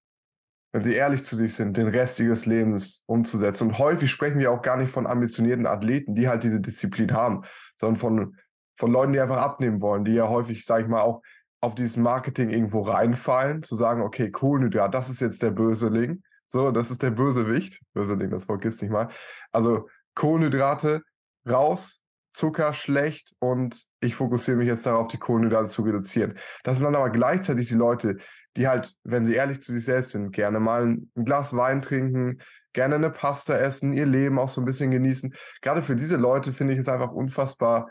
[0.71, 3.69] wenn sie ehrlich zu sich sind, den Rest ihres Lebens umzusetzen.
[3.69, 7.43] Und häufig sprechen wir auch gar nicht von ambitionierten Athleten, die halt diese Disziplin haben,
[7.77, 8.37] sondern von,
[8.75, 11.21] von Leuten, die einfach abnehmen wollen, die ja häufig, sage ich mal, auch
[11.61, 16.23] auf dieses Marketing irgendwo reinfallen, zu sagen, okay, Kohlenhydrat, das ist jetzt der Böseling.
[16.47, 17.81] So, das ist der Bösewicht.
[17.93, 19.09] Böseling, das Wort nicht mal.
[19.51, 21.03] Also Kohlenhydrate
[21.49, 21.99] raus,
[22.31, 26.37] Zucker schlecht und ich fokussiere mich jetzt darauf, die Kohlenhydrate zu reduzieren.
[26.63, 28.17] Das sind dann aber gleichzeitig die Leute,
[28.55, 32.39] die halt, wenn sie ehrlich zu sich selbst sind, gerne mal ein Glas Wein trinken,
[32.73, 35.33] gerne eine Pasta essen, ihr Leben auch so ein bisschen genießen.
[35.61, 37.89] Gerade für diese Leute finde ich es einfach unfassbar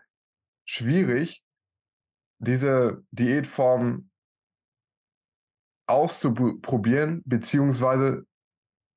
[0.64, 1.42] schwierig,
[2.38, 4.10] diese Diätform
[5.86, 8.24] auszuprobieren, beziehungsweise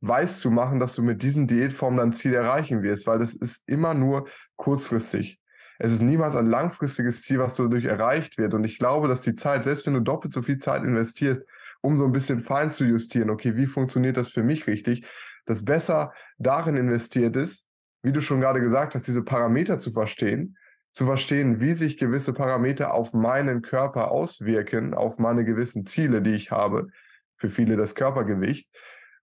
[0.02, 3.64] weiß zu machen, dass du mit diesen Diätformen dein Ziel erreichen wirst, weil das ist
[3.68, 5.40] immer nur kurzfristig.
[5.80, 8.54] Es ist niemals ein langfristiges Ziel, was dadurch erreicht wird.
[8.54, 11.42] Und ich glaube, dass die Zeit, selbst wenn du doppelt so viel Zeit investierst,
[11.82, 15.08] um so ein bisschen fein zu justieren, okay, wie funktioniert das für mich richtig,
[15.46, 17.66] das besser darin investiert ist,
[18.04, 20.58] wie du schon gerade gesagt hast, diese Parameter zu verstehen,
[20.92, 26.34] zu verstehen, wie sich gewisse Parameter auf meinen Körper auswirken, auf meine gewissen Ziele, die
[26.34, 26.88] ich habe,
[27.36, 28.70] für viele das Körpergewicht.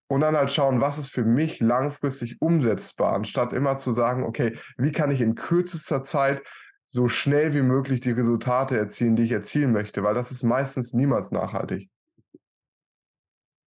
[0.07, 4.57] Und dann halt schauen, was ist für mich langfristig umsetzbar, anstatt immer zu sagen, okay,
[4.77, 6.41] wie kann ich in kürzester Zeit
[6.87, 10.93] so schnell wie möglich die Resultate erzielen, die ich erzielen möchte, weil das ist meistens
[10.93, 11.91] niemals nachhaltig.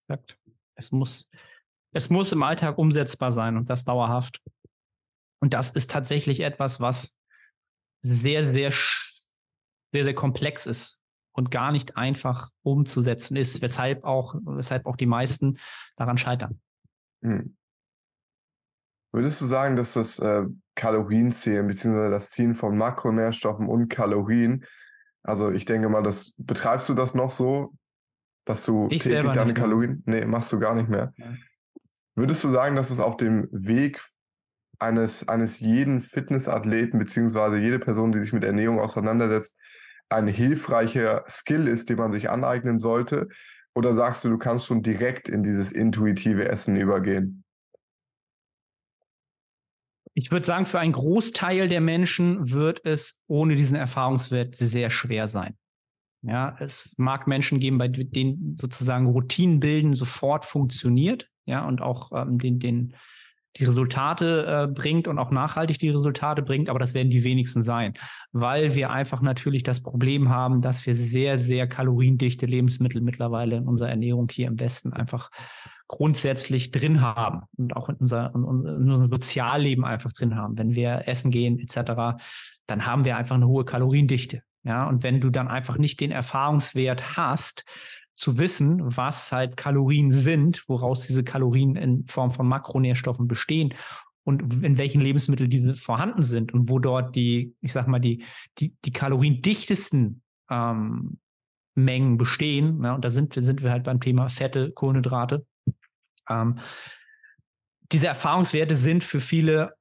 [0.01, 0.39] Exakt.
[0.73, 1.29] Es muss,
[1.93, 4.41] es muss im Alltag umsetzbar sein und das dauerhaft.
[5.39, 7.15] Und das ist tatsächlich etwas, was
[8.01, 8.71] sehr, sehr,
[9.91, 10.99] sehr, sehr komplex ist
[11.33, 15.57] und gar nicht einfach umzusetzen ist, weshalb auch, weshalb auch die meisten
[15.95, 16.59] daran scheitern.
[17.23, 17.55] Hm.
[19.13, 20.45] Würdest du sagen, dass das äh,
[20.75, 22.09] Kalorienzählen bzw.
[22.09, 24.65] das Ziehen von Makronährstoffen und Kalorien,
[25.23, 27.73] also ich denke mal, das betreibst du das noch so,
[28.45, 31.13] dass du ich täglich deine Kalorien, nee, machst du gar nicht mehr.
[31.17, 31.33] Ja.
[32.15, 34.01] Würdest du sagen, dass es auf dem Weg
[34.81, 39.59] eines, eines jeden Fitnessathleten beziehungsweise jede Person, die sich mit Ernährung auseinandersetzt,
[40.09, 43.29] ein hilfreicher Skill ist, den man sich aneignen sollte?
[43.73, 47.43] Oder sagst du, du kannst schon direkt in dieses intuitive Essen übergehen?
[50.13, 55.29] Ich würde sagen, für einen Großteil der Menschen wird es ohne diesen Erfahrungswert sehr schwer
[55.29, 55.55] sein.
[56.23, 62.37] Ja, es mag Menschen geben, bei denen sozusagen Routinenbilden sofort funktioniert, ja, und auch ähm,
[62.37, 62.95] den, den,
[63.57, 67.63] die Resultate äh, bringt und auch nachhaltig die Resultate bringt, aber das werden die wenigsten
[67.63, 67.93] sein,
[68.31, 73.67] weil wir einfach natürlich das Problem haben, dass wir sehr, sehr kaloriendichte Lebensmittel mittlerweile in
[73.67, 75.29] unserer Ernährung hier im Westen einfach
[75.87, 80.57] grundsätzlich drin haben und auch in, unser, in, unserem Sozialleben einfach drin haben.
[80.57, 82.21] Wenn wir essen gehen etc.,
[82.65, 84.41] dann haben wir einfach eine hohe Kaloriendichte.
[84.63, 87.65] Ja, und wenn du dann einfach nicht den Erfahrungswert hast,
[88.21, 93.73] zu wissen, was halt Kalorien sind, woraus diese Kalorien in Form von Makronährstoffen bestehen
[94.23, 98.23] und in welchen Lebensmitteln diese vorhanden sind und wo dort die, ich sag mal, die,
[98.59, 101.17] die, die kaloriendichtesten ähm,
[101.73, 102.83] Mengen bestehen.
[102.83, 105.43] Ja, und da sind, sind wir halt beim Thema Fette, Kohlenhydrate.
[106.29, 106.59] Ähm,
[107.91, 109.73] diese Erfahrungswerte sind für viele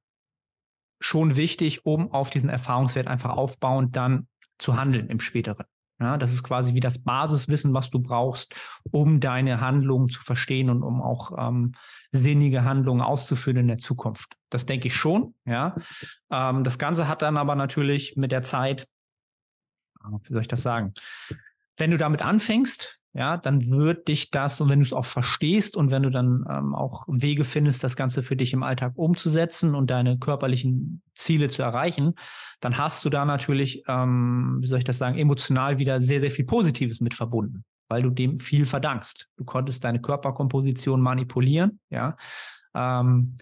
[0.99, 4.27] schon wichtig, um auf diesen Erfahrungswert einfach aufbauend dann
[4.57, 5.67] zu handeln im späteren.
[6.01, 8.55] Ja, das ist quasi wie das Basiswissen, was du brauchst,
[8.89, 11.73] um deine Handlungen zu verstehen und um auch ähm,
[12.11, 14.35] sinnige Handlungen auszuführen in der Zukunft.
[14.49, 15.35] Das denke ich schon.
[15.45, 15.75] Ja,
[16.31, 18.87] ähm, das Ganze hat dann aber natürlich mit der Zeit,
[20.03, 20.95] wie soll ich das sagen?
[21.77, 25.75] Wenn du damit anfängst, ja, dann wird dich das, und wenn du es auch verstehst
[25.75, 29.75] und wenn du dann ähm, auch Wege findest, das Ganze für dich im Alltag umzusetzen
[29.75, 32.13] und deine körperlichen Ziele zu erreichen,
[32.61, 36.31] dann hast du da natürlich, ähm, wie soll ich das sagen, emotional wieder sehr, sehr
[36.31, 39.27] viel Positives mit verbunden, weil du dem viel verdankst.
[39.35, 42.15] Du konntest deine Körperkomposition manipulieren, ja.
[42.73, 43.35] Ähm,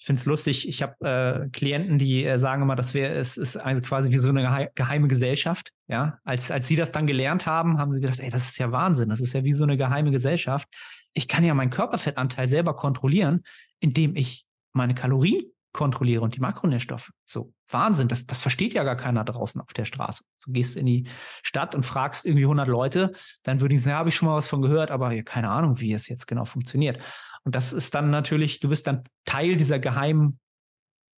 [0.00, 3.36] ich finde es lustig, ich habe äh, Klienten, die äh, sagen immer, das wäre es
[3.36, 5.72] ist also quasi wie so eine geheime Gesellschaft.
[5.88, 8.72] Ja, als, als sie das dann gelernt haben, haben sie gedacht, ey, das ist ja
[8.72, 10.68] Wahnsinn, das ist ja wie so eine geheime Gesellschaft.
[11.12, 13.42] Ich kann ja meinen Körperfettanteil selber kontrollieren,
[13.80, 17.12] indem ich meine Kalorien kontrolliere und die Makronährstoffe.
[17.26, 20.24] So, Wahnsinn, das, das versteht ja gar keiner draußen auf der Straße.
[20.38, 21.08] So gehst in die
[21.42, 24.36] Stadt und fragst irgendwie 100 Leute, dann würde ich sagen, ja, habe ich schon mal
[24.36, 26.98] was von gehört, aber ja, keine Ahnung, wie es jetzt genau funktioniert.
[27.44, 30.38] Und das ist dann natürlich, du bist dann Teil dieser geheimen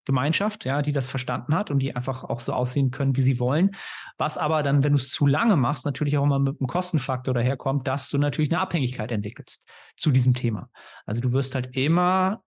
[0.05, 3.39] Gemeinschaft, ja, die das verstanden hat und die einfach auch so aussehen können, wie sie
[3.39, 3.71] wollen.
[4.19, 7.35] Was aber dann, wenn du es zu lange machst, natürlich auch immer mit einem Kostenfaktor
[7.35, 9.65] daherkommt, dass du natürlich eine Abhängigkeit entwickelst
[9.97, 10.71] zu diesem Thema.
[11.07, 12.43] Also du wirst halt immer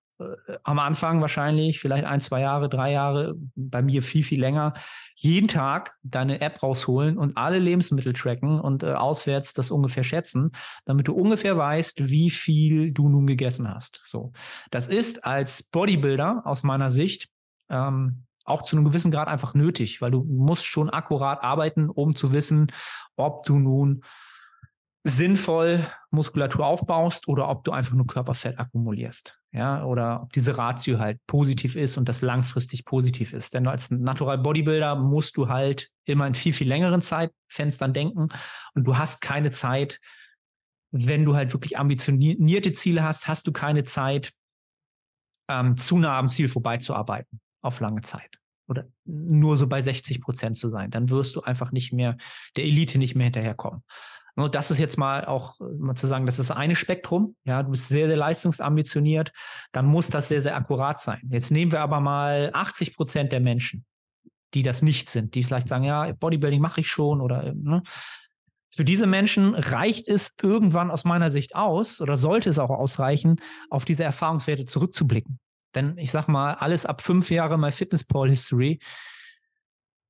[0.64, 4.74] am Anfang wahrscheinlich, vielleicht ein, zwei Jahre, drei Jahre, bei mir viel, viel länger,
[5.16, 10.52] jeden Tag deine App rausholen und alle Lebensmittel tracken und äh, auswärts das ungefähr schätzen,
[10.86, 14.02] damit du ungefähr weißt, wie viel du nun gegessen hast.
[14.06, 14.32] So.
[14.72, 17.30] Das ist als Bodybuilder aus meiner Sicht
[17.70, 22.16] ähm, auch zu einem gewissen Grad einfach nötig, weil du musst schon akkurat arbeiten, um
[22.16, 22.72] zu wissen,
[23.16, 24.04] ob du nun
[25.08, 29.40] sinnvoll Muskulatur aufbaust oder ob du einfach nur Körperfett akkumulierst.
[29.52, 33.54] Ja, oder ob diese Ratio halt positiv ist und das langfristig positiv ist.
[33.54, 38.30] Denn als Natural Bodybuilder musst du halt immer in viel, viel längeren Zeitfenstern denken
[38.74, 40.00] und du hast keine Zeit,
[40.92, 44.34] wenn du halt wirklich ambitionierte Ziele hast, hast du keine Zeit,
[45.48, 48.40] ähm, zu nah am Ziel vorbeizuarbeiten auf lange Zeit.
[48.68, 50.90] oder nur so bei 60 Prozent zu sein.
[50.90, 52.18] Dann wirst du einfach nicht mehr,
[52.56, 53.84] der Elite nicht mehr hinterherkommen.
[54.36, 57.36] Das ist jetzt mal auch mal zu sagen, das ist eine Spektrum.
[57.46, 59.32] Ja, du bist sehr, sehr leistungsambitioniert.
[59.72, 61.22] Dann muss das sehr, sehr akkurat sein.
[61.30, 63.86] Jetzt nehmen wir aber mal 80 Prozent der Menschen,
[64.54, 67.82] die das nicht sind, die vielleicht sagen, ja, Bodybuilding mache ich schon oder ne?
[68.76, 73.38] Für diese Menschen reicht es irgendwann aus meiner Sicht aus oder sollte es auch ausreichen,
[73.70, 75.40] auf diese Erfahrungswerte zurückzublicken.
[75.76, 78.80] Denn ich sag mal, alles ab fünf Jahre My Fitness Pal History,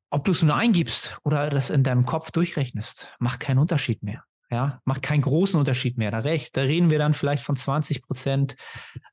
[0.10, 4.24] ob du es nur eingibst oder das in deinem Kopf durchrechnest, macht keinen Unterschied mehr.
[4.52, 6.12] Ja, macht keinen großen Unterschied mehr.
[6.12, 8.56] Da, recht, da reden wir dann vielleicht von 20 Prozent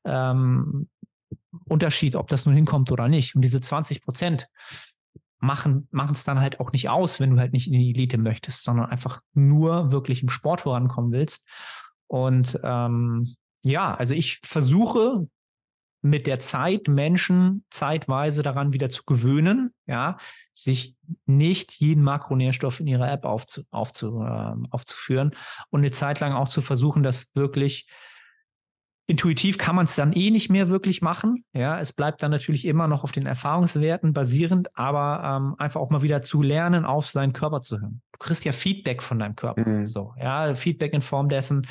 [0.05, 0.87] ähm,
[1.65, 3.35] Unterschied, ob das nun hinkommt oder nicht.
[3.35, 4.47] Und diese 20 Prozent,
[5.43, 8.63] machen es dann halt auch nicht aus, wenn du halt nicht in die Elite möchtest,
[8.63, 11.45] sondern einfach nur wirklich im Sport vorankommen willst.
[12.07, 15.27] Und ähm, ja, also ich versuche
[16.03, 20.17] mit der Zeit Menschen zeitweise daran wieder zu gewöhnen, ja,
[20.53, 20.95] sich
[21.25, 25.31] nicht jeden Makronährstoff in ihrer App aufzu, aufzu, äh, aufzuführen
[25.69, 27.87] und eine Zeit lang auch zu versuchen, das wirklich
[29.05, 31.43] Intuitiv kann man es dann eh nicht mehr wirklich machen.
[31.51, 35.89] Ja, es bleibt dann natürlich immer noch auf den Erfahrungswerten basierend, aber ähm, einfach auch
[35.89, 38.01] mal wieder zu lernen, auf seinen Körper zu hören.
[38.13, 39.69] Du kriegst ja Feedback von deinem Körper.
[39.69, 39.85] Mhm.
[39.85, 41.67] So, ja, Feedback in Form dessen,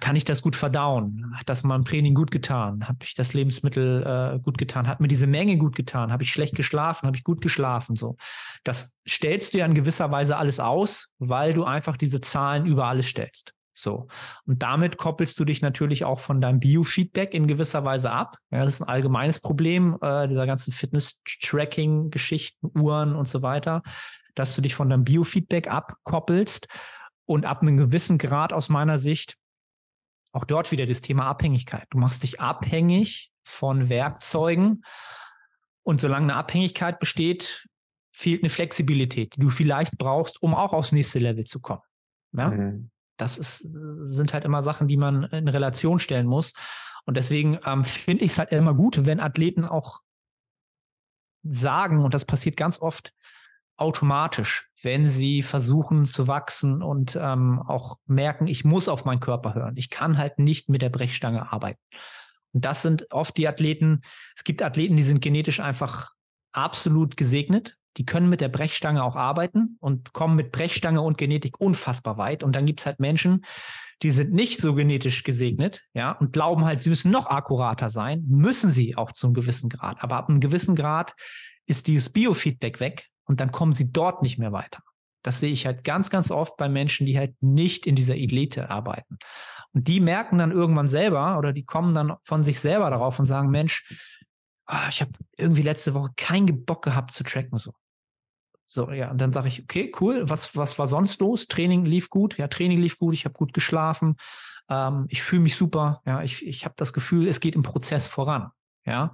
[0.00, 1.32] kann ich das gut verdauen?
[1.36, 2.88] Hat das im Training gut getan?
[2.88, 4.88] Habe ich das Lebensmittel äh, gut getan?
[4.88, 6.12] Hat mir diese Menge gut getan?
[6.12, 7.06] Habe ich schlecht geschlafen?
[7.06, 7.94] Habe ich gut geschlafen?
[7.94, 8.16] So,
[8.64, 12.86] das stellst du ja in gewisser Weise alles aus, weil du einfach diese Zahlen über
[12.86, 13.54] alles stellst.
[13.72, 14.08] So.
[14.44, 18.36] Und damit koppelst du dich natürlich auch von deinem Biofeedback in gewisser Weise ab.
[18.50, 23.82] Ja, das ist ein allgemeines Problem äh, dieser ganzen Fitness-Tracking-Geschichten, Uhren und so weiter,
[24.34, 26.66] dass du dich von deinem Biofeedback abkoppelst
[27.26, 29.36] und ab einem gewissen Grad aus meiner Sicht
[30.38, 31.86] auch dort wieder das Thema Abhängigkeit.
[31.90, 34.84] Du machst dich abhängig von Werkzeugen
[35.82, 37.68] und solange eine Abhängigkeit besteht,
[38.12, 41.82] fehlt eine Flexibilität, die du vielleicht brauchst, um auch aufs nächste Level zu kommen.
[42.32, 42.50] Ja?
[42.50, 43.58] Mhm das ist,
[44.00, 46.54] sind halt immer Sachen, die man in Relation stellen muss.
[47.04, 50.00] Und deswegen ähm, finde ich es halt immer gut, wenn Athleten auch
[51.42, 53.12] sagen, und das passiert ganz oft
[53.78, 59.54] automatisch, wenn sie versuchen zu wachsen und ähm, auch merken, ich muss auf meinen Körper
[59.54, 59.76] hören.
[59.76, 61.80] Ich kann halt nicht mit der Brechstange arbeiten.
[62.52, 64.02] Und das sind oft die Athleten,
[64.36, 66.10] es gibt Athleten, die sind genetisch einfach
[66.52, 71.60] absolut gesegnet die können mit der Brechstange auch arbeiten und kommen mit Brechstange und Genetik
[71.60, 72.44] unfassbar weit.
[72.44, 73.44] Und dann gibt es halt Menschen,
[74.02, 78.24] die sind nicht so genetisch gesegnet, ja, und glauben halt, sie müssen noch akkurater sein,
[78.28, 79.96] müssen sie auch zu einem gewissen Grad.
[80.00, 81.14] Aber ab einem gewissen Grad
[81.66, 84.82] ist dieses Biofeedback weg und dann kommen sie dort nicht mehr weiter.
[85.22, 88.70] Das sehe ich halt ganz, ganz oft bei Menschen, die halt nicht in dieser Elite
[88.70, 89.18] arbeiten.
[89.72, 93.26] Und die merken dann irgendwann selber oder die kommen dann von sich selber darauf und
[93.26, 93.84] sagen, Mensch,
[94.66, 97.72] ah, ich habe irgendwie letzte Woche keinen Bock gehabt zu tracken so.
[98.70, 101.46] So, ja, und dann sage ich, okay, cool, was, was war sonst los?
[101.46, 104.16] Training lief gut, ja, Training lief gut, ich habe gut geschlafen,
[104.68, 108.06] ähm, ich fühle mich super, ja, ich, ich habe das Gefühl, es geht im Prozess
[108.06, 108.50] voran.
[108.84, 109.12] Ja.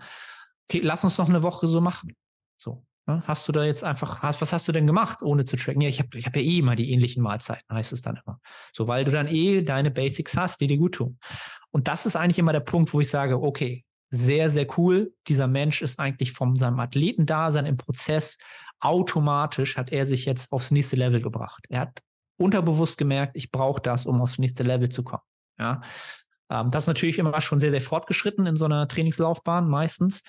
[0.68, 2.16] Okay, lass uns noch eine Woche so machen.
[2.56, 2.84] So.
[3.06, 5.82] Ja, hast du da jetzt einfach, was hast du denn gemacht, ohne zu tracken?
[5.82, 8.40] Ja, ich habe ich hab ja eh immer die ähnlichen Mahlzeiten, heißt es dann immer.
[8.72, 11.18] So, weil du dann eh deine Basics hast, die dir gut tun.
[11.70, 15.12] Und das ist eigentlich immer der Punkt, wo ich sage, okay, sehr, sehr cool.
[15.28, 18.38] Dieser Mensch ist eigentlich von seinem Athletendasein im Prozess
[18.80, 21.64] automatisch hat er sich jetzt aufs nächste Level gebracht.
[21.70, 22.02] Er hat
[22.36, 25.22] unterbewusst gemerkt, ich brauche das, um aufs nächste Level zu kommen.
[25.58, 25.80] Ja.
[26.50, 30.22] Ähm, das ist natürlich immer schon sehr, sehr fortgeschritten in so einer Trainingslaufbahn meistens.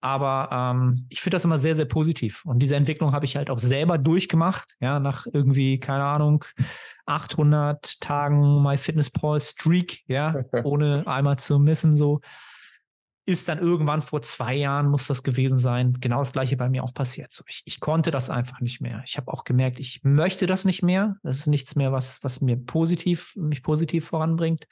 [0.00, 2.44] Aber ähm, ich finde das immer sehr, sehr positiv.
[2.44, 4.74] Und diese Entwicklung habe ich halt auch selber durchgemacht.
[4.80, 6.44] Ja, nach irgendwie, keine Ahnung,
[7.06, 12.20] 800 Tagen MyFitnessPal Streak, ja, ohne einmal zu missen, so
[13.26, 16.84] ist dann irgendwann vor zwei Jahren, muss das gewesen sein, genau das gleiche bei mir
[16.84, 17.32] auch passiert.
[17.32, 19.02] So, ich, ich konnte das einfach nicht mehr.
[19.06, 21.16] Ich habe auch gemerkt, ich möchte das nicht mehr.
[21.22, 24.66] Das ist nichts mehr, was, was mir positiv, mich positiv voranbringt.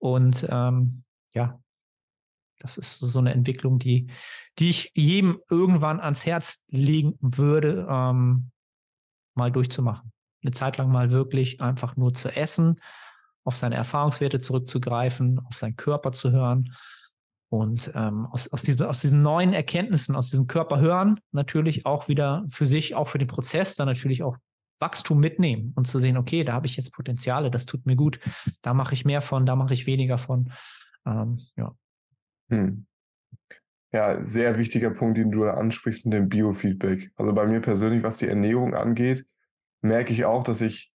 [0.00, 1.60] Und ähm, ja,
[2.58, 4.08] das ist so eine Entwicklung, die,
[4.58, 8.50] die ich jedem irgendwann ans Herz legen würde, ähm,
[9.34, 10.12] mal durchzumachen.
[10.42, 12.80] Eine Zeit lang mal wirklich einfach nur zu essen,
[13.44, 16.74] auf seine Erfahrungswerte zurückzugreifen, auf seinen Körper zu hören
[17.50, 22.08] und ähm, aus, aus, diesem, aus diesen neuen Erkenntnissen, aus diesem Körper hören, natürlich auch
[22.08, 24.36] wieder für sich, auch für den Prozess, dann natürlich auch
[24.80, 28.18] Wachstum mitnehmen und zu sehen, okay, da habe ich jetzt Potenziale, das tut mir gut,
[28.62, 30.52] da mache ich mehr von, da mache ich weniger von.
[31.06, 31.74] Ähm, ja.
[32.48, 32.86] Hm.
[33.92, 37.10] Ja, sehr wichtiger Punkt, den du da ansprichst mit dem Biofeedback.
[37.16, 39.26] Also bei mir persönlich, was die Ernährung angeht,
[39.82, 40.92] merke ich auch, dass ich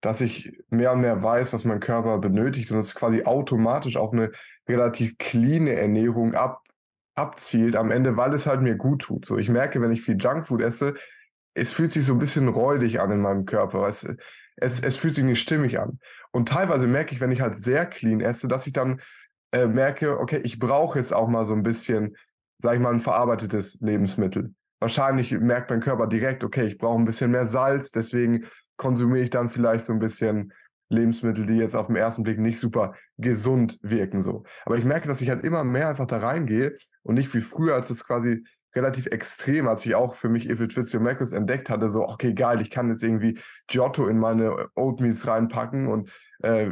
[0.00, 4.12] dass ich mehr und mehr weiß, was mein Körper benötigt und es quasi automatisch auf
[4.12, 4.32] eine
[4.68, 6.62] relativ cleane Ernährung ab,
[7.14, 9.26] abzielt am Ende, weil es halt mir gut tut.
[9.26, 10.94] So, ich merke, wenn ich viel Junkfood esse,
[11.54, 13.86] es fühlt sich so ein bisschen räudig an in meinem Körper.
[13.88, 14.06] Es,
[14.56, 15.98] es, es fühlt sich nicht stimmig an.
[16.32, 19.00] Und teilweise merke ich, wenn ich halt sehr clean esse, dass ich dann
[19.52, 22.16] äh, merke, okay, ich brauche jetzt auch mal so ein bisschen,
[22.62, 24.54] sag ich mal, ein verarbeitetes Lebensmittel.
[24.78, 28.46] Wahrscheinlich merkt mein Körper direkt, okay, ich brauche ein bisschen mehr Salz, deswegen
[28.76, 30.52] konsumiere ich dann vielleicht so ein bisschen
[30.88, 34.22] Lebensmittel, die jetzt auf den ersten Blick nicht super gesund wirken.
[34.22, 34.44] So.
[34.64, 36.72] Aber ich merke, dass ich halt immer mehr einfach da reingehe
[37.02, 38.44] und nicht wie früher, als es quasi
[38.74, 42.70] relativ extrem, als ich auch für mich Your Macros entdeckt hatte, so, okay, geil, ich
[42.70, 46.12] kann jetzt irgendwie Giotto in meine Oatmeals reinpacken und
[46.42, 46.70] äh,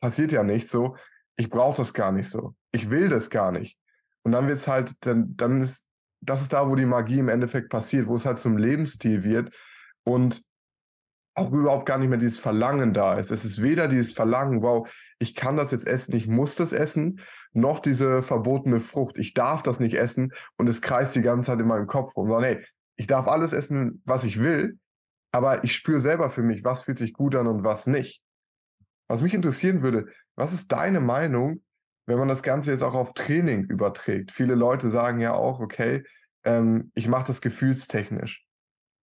[0.00, 0.96] passiert ja nicht so.
[1.36, 2.54] Ich brauche das gar nicht so.
[2.72, 3.78] Ich will das gar nicht.
[4.22, 5.86] Und dann wird es halt, dann, dann ist,
[6.20, 9.54] das ist da, wo die Magie im Endeffekt passiert, wo es halt zum Lebensstil wird
[10.04, 10.42] und
[11.38, 13.30] auch überhaupt gar nicht mehr dieses Verlangen da ist.
[13.30, 17.20] Es ist weder dieses Verlangen, wow, ich kann das jetzt essen, ich muss das essen,
[17.52, 21.60] noch diese verbotene Frucht, ich darf das nicht essen und es kreist die ganze Zeit
[21.60, 22.28] in meinem Kopf rum.
[22.28, 22.66] Sondern hey,
[22.96, 24.78] ich darf alles essen, was ich will,
[25.32, 28.22] aber ich spüre selber für mich, was fühlt sich gut an und was nicht.
[29.08, 31.62] Was mich interessieren würde, was ist deine Meinung,
[32.06, 34.32] wenn man das Ganze jetzt auch auf Training überträgt?
[34.32, 36.04] Viele Leute sagen ja auch, okay,
[36.44, 38.44] ähm, ich mache das gefühlstechnisch.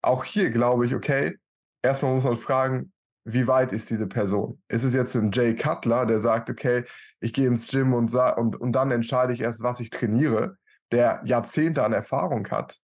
[0.03, 1.39] Auch hier glaube ich, okay,
[1.85, 2.93] erstmal muss man fragen,
[3.25, 4.61] wie weit ist diese Person?
[4.69, 6.85] Ist es jetzt ein Jay Cutler, der sagt, okay,
[7.21, 10.57] ich gehe ins Gym und, und, und dann entscheide ich erst, was ich trainiere,
[10.93, 12.79] der Jahrzehnte an Erfahrung hat?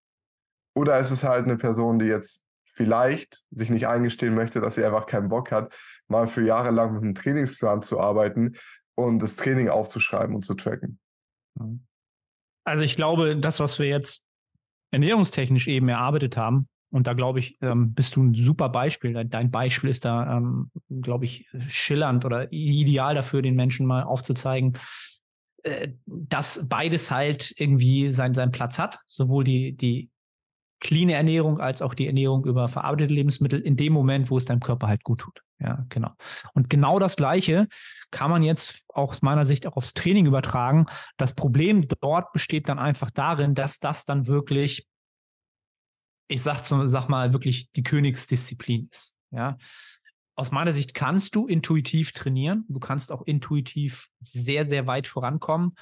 [0.74, 4.84] Oder ist es halt eine Person, die jetzt vielleicht sich nicht eingestehen möchte, dass sie
[4.84, 5.74] einfach keinen Bock hat,
[6.08, 8.56] mal für Jahre lang mit einem Trainingsplan zu arbeiten
[8.94, 10.98] und das Training aufzuschreiben und zu tracken?
[12.64, 14.22] Also ich glaube, das, was wir jetzt
[14.92, 19.24] ernährungstechnisch eben erarbeitet haben, und da glaube ich, ähm, bist du ein super Beispiel.
[19.24, 20.70] Dein Beispiel ist da, ähm,
[21.02, 24.78] glaube ich, schillernd oder ideal dafür, den Menschen mal aufzuzeigen,
[25.62, 28.98] äh, dass beides halt irgendwie sein, seinen Platz hat.
[29.06, 30.10] Sowohl die, die
[30.80, 34.60] cleane Ernährung als auch die Ernährung über verarbeitete Lebensmittel in dem Moment, wo es deinem
[34.60, 35.42] Körper halt gut tut.
[35.60, 36.10] Ja, genau.
[36.54, 37.68] Und genau das Gleiche
[38.10, 40.86] kann man jetzt aus meiner Sicht auch aufs Training übertragen.
[41.18, 44.88] Das Problem dort besteht dann einfach darin, dass das dann wirklich
[46.30, 49.16] ich sag, sag mal, wirklich die Königsdisziplin ist.
[49.32, 49.58] Ja.
[50.36, 52.64] Aus meiner Sicht kannst du intuitiv trainieren.
[52.68, 55.74] Du kannst auch intuitiv sehr, sehr weit vorankommen.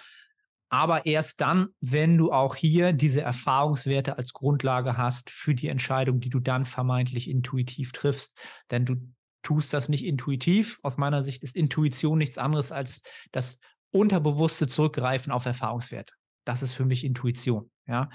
[0.70, 6.20] Aber erst dann, wenn du auch hier diese Erfahrungswerte als Grundlage hast für die Entscheidung,
[6.20, 8.38] die du dann vermeintlich intuitiv triffst.
[8.70, 8.96] Denn du
[9.42, 10.78] tust das nicht intuitiv.
[10.82, 16.14] Aus meiner Sicht ist Intuition nichts anderes als das unterbewusste Zurückgreifen auf Erfahrungswerte.
[16.44, 17.70] Das ist für mich Intuition.
[17.86, 18.11] Ja,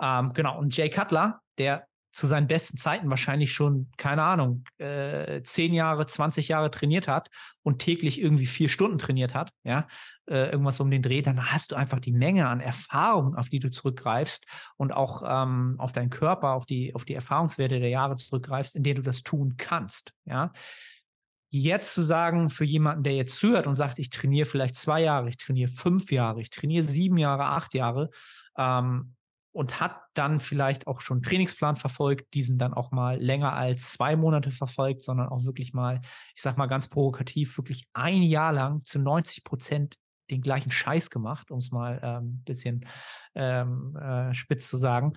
[0.00, 0.58] ähm, genau.
[0.58, 1.88] Und Jay Cutler, der
[2.18, 7.28] zu seinen besten Zeiten wahrscheinlich schon, keine Ahnung, äh, 10 Jahre, 20 Jahre trainiert hat
[7.62, 9.86] und täglich irgendwie vier Stunden trainiert hat, ja,
[10.26, 13.60] äh, irgendwas um den Dreh, dann hast du einfach die Menge an Erfahrung, auf die
[13.60, 14.44] du zurückgreifst
[14.76, 18.82] und auch ähm, auf deinen Körper, auf die, auf die Erfahrungswerte der Jahre zurückgreifst, in
[18.82, 20.52] denen du das tun kannst, ja.
[21.50, 25.30] Jetzt zu sagen, für jemanden, der jetzt zuhört und sagt, ich trainiere vielleicht zwei Jahre,
[25.30, 28.10] ich trainiere fünf Jahre, ich trainiere sieben Jahre, acht Jahre,
[28.58, 29.14] ähm,
[29.58, 34.14] und hat dann vielleicht auch schon Trainingsplan verfolgt, diesen dann auch mal länger als zwei
[34.14, 36.00] Monate verfolgt, sondern auch wirklich mal,
[36.36, 39.96] ich sag mal ganz provokativ, wirklich ein Jahr lang zu 90 Prozent
[40.30, 42.86] den gleichen Scheiß gemacht, um es mal ein ähm, bisschen
[43.34, 45.14] ähm, äh, spitz zu sagen.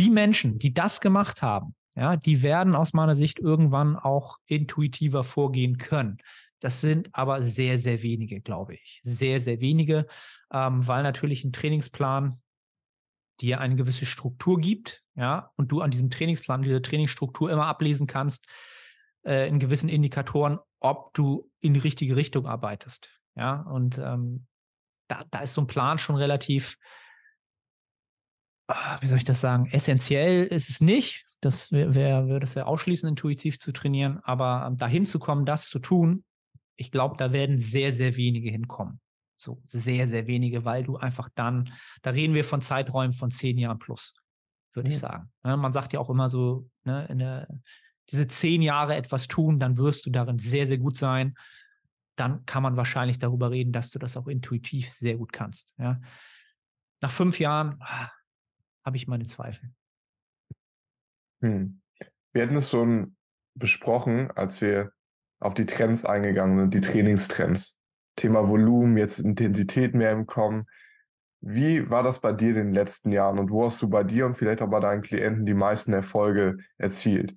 [0.00, 5.22] Die Menschen, die das gemacht haben, ja, die werden aus meiner Sicht irgendwann auch intuitiver
[5.22, 6.18] vorgehen können.
[6.58, 9.00] Das sind aber sehr, sehr wenige, glaube ich.
[9.04, 10.08] Sehr, sehr wenige,
[10.52, 12.40] ähm, weil natürlich ein Trainingsplan
[13.40, 18.06] dir eine gewisse Struktur gibt, ja, und du an diesem Trainingsplan, dieser Trainingsstruktur immer ablesen
[18.06, 18.46] kannst,
[19.24, 23.20] äh, in gewissen Indikatoren, ob du in die richtige Richtung arbeitest.
[23.36, 24.46] Ja, und ähm,
[25.08, 26.76] da, da ist so ein Plan schon relativ,
[28.68, 31.26] ah, wie soll ich das sagen, essentiell ist es nicht.
[31.40, 35.68] Das wäre wär, das ja ausschließen, intuitiv zu trainieren, aber ähm, dahin zu kommen, das
[35.68, 36.24] zu tun,
[36.76, 39.00] ich glaube, da werden sehr, sehr wenige hinkommen.
[39.40, 41.72] So sehr, sehr wenige, weil du einfach dann,
[42.02, 44.14] da reden wir von Zeiträumen von zehn Jahren plus,
[44.74, 44.92] würde ja.
[44.92, 45.32] ich sagen.
[45.44, 47.48] Ja, ne, man sagt ja auch immer so, ne, der,
[48.10, 51.34] diese zehn Jahre etwas tun, dann wirst du darin sehr, sehr gut sein.
[52.16, 55.72] Dann kann man wahrscheinlich darüber reden, dass du das auch intuitiv sehr gut kannst.
[55.78, 56.00] Ja.
[57.00, 58.10] Nach fünf Jahren ah,
[58.84, 59.72] habe ich meine Zweifel.
[61.42, 61.80] Hm.
[62.32, 63.16] Wir hatten es schon
[63.54, 64.92] besprochen, als wir
[65.40, 67.79] auf die Trends eingegangen sind, die Trainingstrends.
[68.20, 70.66] Thema Volumen, jetzt Intensität mehr im Kommen.
[71.40, 74.26] Wie war das bei dir in den letzten Jahren und wo hast du bei dir
[74.26, 77.34] und vielleicht auch bei deinen Klienten die meisten Erfolge erzielt?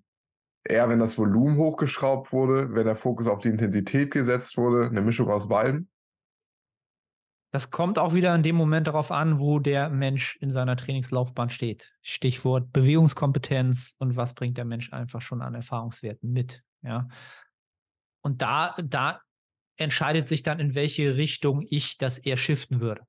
[0.65, 5.01] Eher, wenn das Volumen hochgeschraubt wurde, wenn der Fokus auf die Intensität gesetzt wurde, eine
[5.01, 5.89] Mischung aus beiden?
[7.51, 11.49] Das kommt auch wieder in dem Moment darauf an, wo der Mensch in seiner Trainingslaufbahn
[11.49, 11.93] steht.
[12.01, 16.61] Stichwort Bewegungskompetenz und was bringt der Mensch einfach schon an Erfahrungswerten mit.
[16.81, 17.07] Ja.
[18.21, 19.21] Und da, da
[19.77, 23.01] entscheidet sich dann, in welche Richtung ich das eher shiften würde.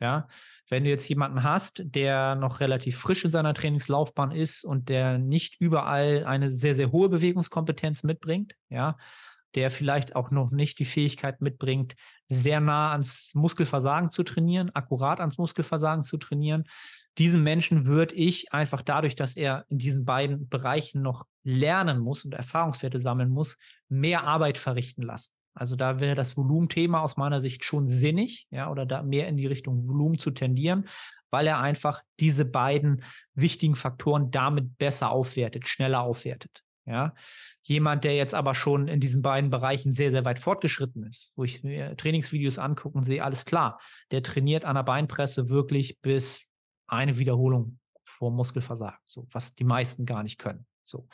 [0.00, 0.28] Ja,
[0.70, 5.18] wenn du jetzt jemanden hast, der noch relativ frisch in seiner Trainingslaufbahn ist und der
[5.18, 8.96] nicht überall eine sehr, sehr hohe Bewegungskompetenz mitbringt, ja,
[9.56, 11.96] der vielleicht auch noch nicht die Fähigkeit mitbringt,
[12.28, 16.64] sehr nah ans Muskelversagen zu trainieren, akkurat ans Muskelversagen zu trainieren.
[17.18, 22.24] Diesen Menschen würde ich einfach dadurch, dass er in diesen beiden Bereichen noch lernen muss
[22.24, 25.32] und Erfahrungswerte sammeln muss, mehr Arbeit verrichten lassen.
[25.54, 29.36] Also da wäre das Volumenthema aus meiner Sicht schon sinnig, ja, oder da mehr in
[29.36, 30.88] die Richtung Volumen zu tendieren,
[31.30, 33.02] weil er einfach diese beiden
[33.34, 36.62] wichtigen Faktoren damit besser aufwertet, schneller aufwertet.
[36.86, 37.14] Ja,
[37.62, 41.44] jemand, der jetzt aber schon in diesen beiden Bereichen sehr, sehr weit fortgeschritten ist, wo
[41.44, 43.78] ich mir Trainingsvideos angucke und sehe, alles klar,
[44.10, 46.48] der trainiert an der Beinpresse wirklich bis
[46.88, 50.66] eine Wiederholung vor Muskelversagen, so was die meisten gar nicht können.
[50.82, 51.06] So,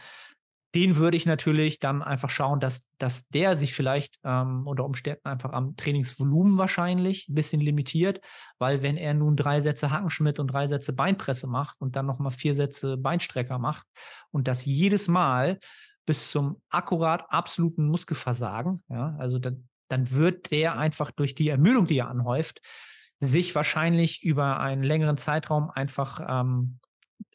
[0.75, 5.27] den würde ich natürlich dann einfach schauen, dass, dass der sich vielleicht ähm, unter Umständen
[5.27, 8.21] einfach am Trainingsvolumen wahrscheinlich ein bisschen limitiert,
[8.59, 12.33] weil wenn er nun drei Sätze Hackenschmidt und drei Sätze Beinpresse macht und dann nochmal
[12.33, 13.87] vier Sätze Beinstrecker macht
[14.31, 15.59] und das jedes Mal
[16.05, 21.87] bis zum akkurat absoluten Muskelversagen, ja, also dann, dann wird der einfach durch die Ermüdung,
[21.87, 22.61] die er anhäuft,
[23.19, 26.79] sich wahrscheinlich über einen längeren Zeitraum einfach ähm,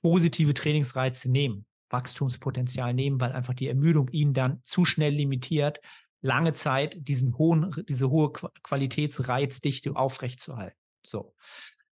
[0.01, 1.65] positive Trainingsreize nehmen.
[1.91, 5.79] Wachstumspotenzial nehmen, weil einfach die Ermüdung ihn dann zu schnell limitiert,
[6.21, 10.77] lange Zeit diesen hohen, diese hohe Qualitätsreizdichte aufrechtzuerhalten.
[11.05, 11.33] So.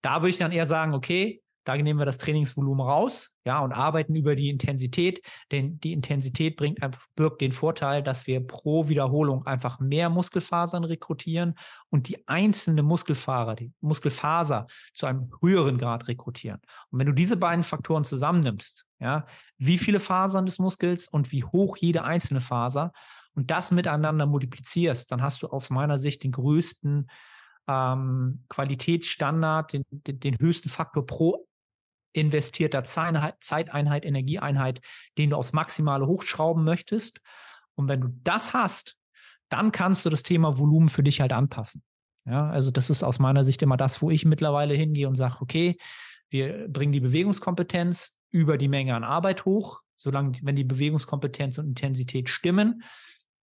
[0.01, 3.73] Da würde ich dann eher sagen, okay, da nehmen wir das Trainingsvolumen raus, ja, und
[3.73, 5.21] arbeiten über die Intensität,
[5.51, 10.83] denn die Intensität bringt einfach, birgt den Vorteil, dass wir pro Wiederholung einfach mehr Muskelfasern
[10.83, 11.55] rekrutieren
[11.89, 16.61] und die einzelne Muskelfaser, die Muskelfaser zu einem höheren Grad rekrutieren.
[16.91, 19.25] Und wenn du diese beiden Faktoren zusammennimmst, ja,
[19.57, 22.93] wie viele Fasern des Muskels und wie hoch jede einzelne Faser
[23.33, 27.09] und das miteinander multiplizierst, dann hast du aus meiner Sicht den größten
[27.67, 31.47] ähm, Qualitätsstandard, den, den, den höchsten Faktor pro
[32.13, 34.79] investierter Zeiteinheit, Energieeinheit,
[35.17, 37.19] den du aufs Maximale hochschrauben möchtest.
[37.75, 38.95] Und wenn du das hast,
[39.49, 41.83] dann kannst du das Thema Volumen für dich halt anpassen.
[42.25, 45.35] Ja, also das ist aus meiner Sicht immer das, wo ich mittlerweile hingehe und sage,
[45.41, 45.77] okay,
[46.29, 51.67] wir bringen die Bewegungskompetenz über die Menge an Arbeit hoch, solange, wenn die Bewegungskompetenz und
[51.67, 52.83] Intensität stimmen,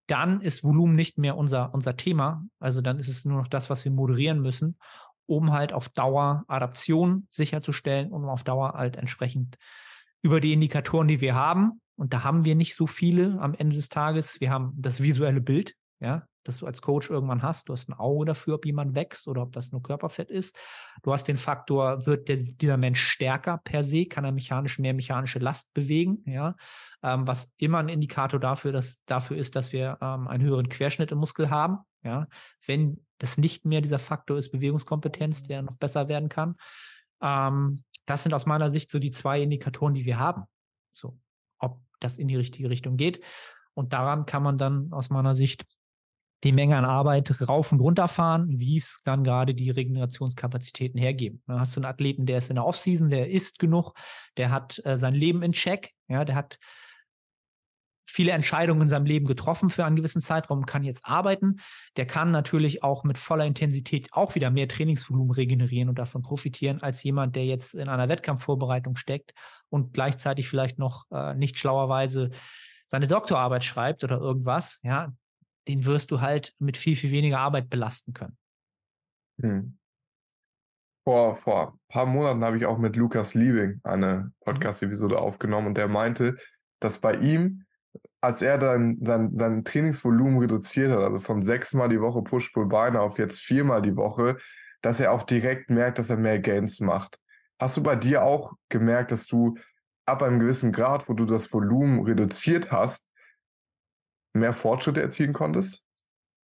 [0.06, 2.44] dann ist Volumen nicht mehr unser, unser Thema.
[2.58, 4.76] Also dann ist es nur noch das, was wir moderieren müssen
[5.26, 9.56] um halt auf Dauer Adaption sicherzustellen und auf Dauer halt entsprechend
[10.20, 13.76] über die Indikatoren, die wir haben, und da haben wir nicht so viele am Ende
[13.76, 14.40] des Tages.
[14.40, 17.68] Wir haben das visuelle Bild, ja, das du als Coach irgendwann hast.
[17.68, 20.58] Du hast ein Auge dafür, ob jemand wächst oder ob das nur Körperfett ist.
[21.02, 24.94] Du hast den Faktor, wird der, dieser Mensch stärker per se, kann er mechanisch mehr
[24.94, 26.56] mechanische Last bewegen, ja,
[27.04, 31.12] ähm, was immer ein Indikator dafür, dass, dafür ist, dass wir ähm, einen höheren Querschnitt
[31.12, 31.78] im Muskel haben.
[32.02, 32.26] Ja,
[32.66, 36.56] wenn das nicht mehr dieser Faktor ist, Bewegungskompetenz, der noch besser werden kann.
[37.20, 40.42] Ähm, das sind aus meiner Sicht so die zwei Indikatoren, die wir haben.
[40.90, 41.16] So,
[41.60, 43.22] ob das in die richtige Richtung geht.
[43.74, 45.64] Und daran kann man dann aus meiner Sicht
[46.44, 51.42] die Menge an Arbeit rauf und runter fahren, wie es dann gerade die Regenerationskapazitäten hergeben.
[51.46, 53.94] Dann hast du einen Athleten, der ist in der Offseason, der isst genug,
[54.36, 56.58] der hat äh, sein Leben in Check, ja, der hat
[58.04, 61.60] viele Entscheidungen in seinem Leben getroffen für einen gewissen Zeitraum, kann jetzt arbeiten.
[61.96, 66.82] Der kann natürlich auch mit voller Intensität auch wieder mehr Trainingsvolumen regenerieren und davon profitieren,
[66.82, 69.32] als jemand, der jetzt in einer Wettkampfvorbereitung steckt
[69.70, 72.30] und gleichzeitig vielleicht noch äh, nicht schlauerweise
[72.86, 74.80] seine Doktorarbeit schreibt oder irgendwas.
[74.82, 75.12] Ja,
[75.68, 78.36] den wirst du halt mit viel, viel weniger Arbeit belasten können.
[79.40, 79.78] Hm.
[81.04, 84.34] Vor, vor ein paar Monaten habe ich auch mit Lukas Liebing eine mhm.
[84.40, 86.36] Podcast-Episode aufgenommen und der meinte,
[86.78, 87.64] dass bei ihm
[88.22, 93.18] als er dann sein, sein Trainingsvolumen reduziert hat, also von sechsmal die Woche Push-Pull-Beine auf
[93.18, 94.38] jetzt viermal die Woche,
[94.80, 97.18] dass er auch direkt merkt, dass er mehr Gains macht.
[97.58, 99.56] Hast du bei dir auch gemerkt, dass du
[100.06, 103.08] ab einem gewissen Grad, wo du das Volumen reduziert hast,
[104.32, 105.84] mehr Fortschritte erzielen konntest?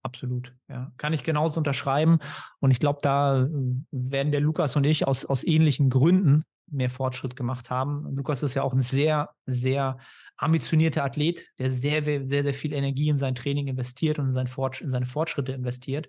[0.03, 0.91] Absolut, ja.
[0.97, 2.19] Kann ich genauso unterschreiben.
[2.59, 3.47] Und ich glaube, da äh,
[3.91, 8.13] werden der Lukas und ich aus, aus ähnlichen Gründen mehr Fortschritt gemacht haben.
[8.15, 9.97] Lukas ist ja auch ein sehr, sehr
[10.37, 14.47] ambitionierter Athlet, der sehr, sehr, sehr viel Energie in sein Training investiert und in, sein
[14.47, 16.07] Fortsch in seine Fortschritte investiert.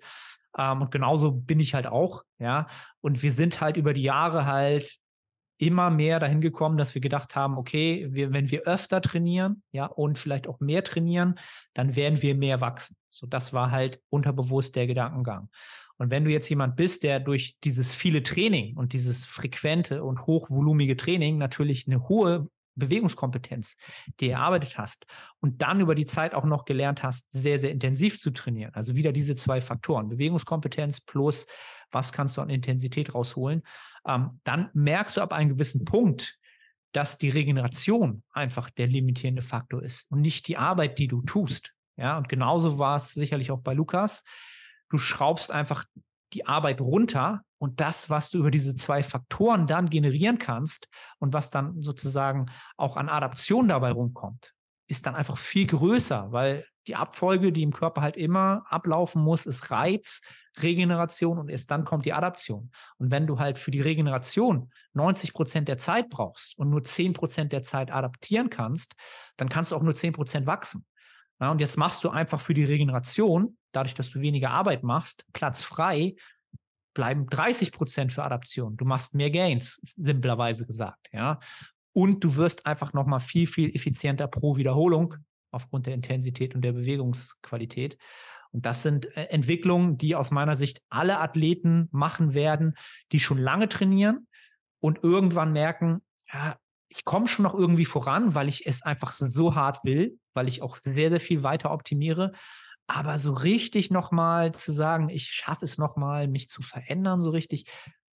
[0.57, 2.67] Ähm, und genauso bin ich halt auch, ja.
[3.01, 4.97] Und wir sind halt über die Jahre halt
[5.57, 9.85] immer mehr dahin gekommen, dass wir gedacht haben, okay, wir, wenn wir öfter trainieren, ja,
[9.85, 11.39] und vielleicht auch mehr trainieren,
[11.73, 12.95] dann werden wir mehr wachsen.
[13.09, 15.49] So, das war halt unterbewusst der Gedankengang.
[15.97, 20.25] Und wenn du jetzt jemand bist, der durch dieses viele Training und dieses frequente und
[20.25, 23.77] hochvolumige Training natürlich eine hohe Bewegungskompetenz
[24.19, 25.05] die erarbeitet hast
[25.39, 28.73] und dann über die Zeit auch noch gelernt hast, sehr, sehr intensiv zu trainieren.
[28.73, 31.47] Also wieder diese zwei Faktoren, Bewegungskompetenz plus
[31.91, 33.63] was kannst du an Intensität rausholen,
[34.07, 36.37] ähm, dann merkst du ab einem gewissen Punkt,
[36.91, 41.73] dass die Regeneration einfach der limitierende Faktor ist und nicht die Arbeit, die du tust.
[41.97, 44.23] Ja, und genauso war es sicherlich auch bei Lukas.
[44.89, 45.85] Du schraubst einfach
[46.33, 50.87] die Arbeit runter und das, was du über diese zwei Faktoren dann generieren kannst
[51.19, 52.47] und was dann sozusagen
[52.77, 54.53] auch an Adaption dabei rumkommt,
[54.87, 59.45] ist dann einfach viel größer, weil die Abfolge, die im Körper halt immer ablaufen muss,
[59.45, 60.21] ist Reiz,
[60.61, 62.71] Regeneration und erst dann kommt die Adaption.
[62.97, 67.13] Und wenn du halt für die Regeneration 90 Prozent der Zeit brauchst und nur 10
[67.13, 68.95] Prozent der Zeit adaptieren kannst,
[69.37, 70.85] dann kannst du auch nur 10 Prozent wachsen.
[71.39, 75.25] Ja, und jetzt machst du einfach für die Regeneration, dadurch, dass du weniger Arbeit machst,
[75.33, 76.15] Platz frei,
[76.93, 78.77] bleiben 30 Prozent für Adaption.
[78.77, 81.09] Du machst mehr Gains, simplerweise gesagt.
[81.11, 81.39] Ja.
[81.93, 85.15] Und du wirst einfach nochmal viel, viel effizienter pro Wiederholung
[85.51, 87.97] aufgrund der Intensität und der Bewegungsqualität.
[88.55, 92.75] Und das sind äh, Entwicklungen, die aus meiner Sicht alle Athleten machen werden,
[93.11, 94.27] die schon lange trainieren
[94.79, 96.01] und irgendwann merken,
[96.31, 96.55] ja,
[96.87, 100.61] ich komme schon noch irgendwie voran, weil ich es einfach so hart will, weil ich
[100.61, 102.31] auch sehr, sehr viel weiter optimiere.
[102.87, 107.69] Aber so richtig nochmal zu sagen, ich schaffe es nochmal, mich zu verändern, so richtig,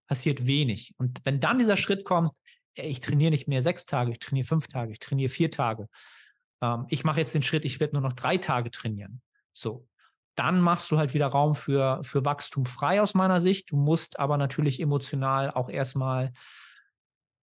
[0.06, 0.94] passiert wenig.
[0.96, 2.32] Und wenn dann dieser Schritt kommt,
[2.74, 5.86] ich trainiere nicht mehr sechs Tage, ich trainiere fünf Tage, ich trainiere vier Tage.
[6.62, 9.20] Ähm, ich mache jetzt den Schritt, ich werde nur noch drei Tage trainieren.
[9.52, 9.86] So,
[10.36, 13.70] dann machst du halt wieder Raum für, für Wachstum frei aus meiner Sicht.
[13.70, 16.32] Du musst aber natürlich emotional auch erstmal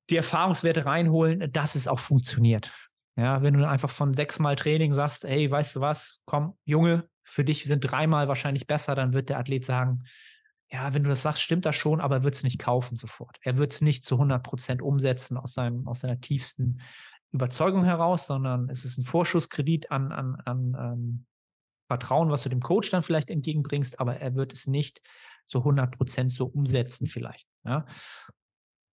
[0.09, 2.73] die Erfahrungswerte reinholen, dass es auch funktioniert.
[3.15, 7.43] Ja, wenn du einfach von sechsmal Training sagst, hey, weißt du was, komm, Junge, für
[7.43, 10.03] dich sind dreimal wahrscheinlich besser, dann wird der Athlet sagen,
[10.69, 13.37] ja, wenn du das sagst, stimmt das schon, aber er wird es nicht kaufen sofort.
[13.41, 16.81] Er wird es nicht zu 100 Prozent umsetzen aus, seinem, aus seiner tiefsten
[17.31, 21.25] Überzeugung heraus, sondern es ist ein Vorschusskredit an, an, an ähm,
[21.87, 25.01] Vertrauen, was du dem Coach dann vielleicht entgegenbringst, aber er wird es nicht
[25.45, 27.47] zu 100 Prozent so umsetzen vielleicht.
[27.65, 27.85] Ja.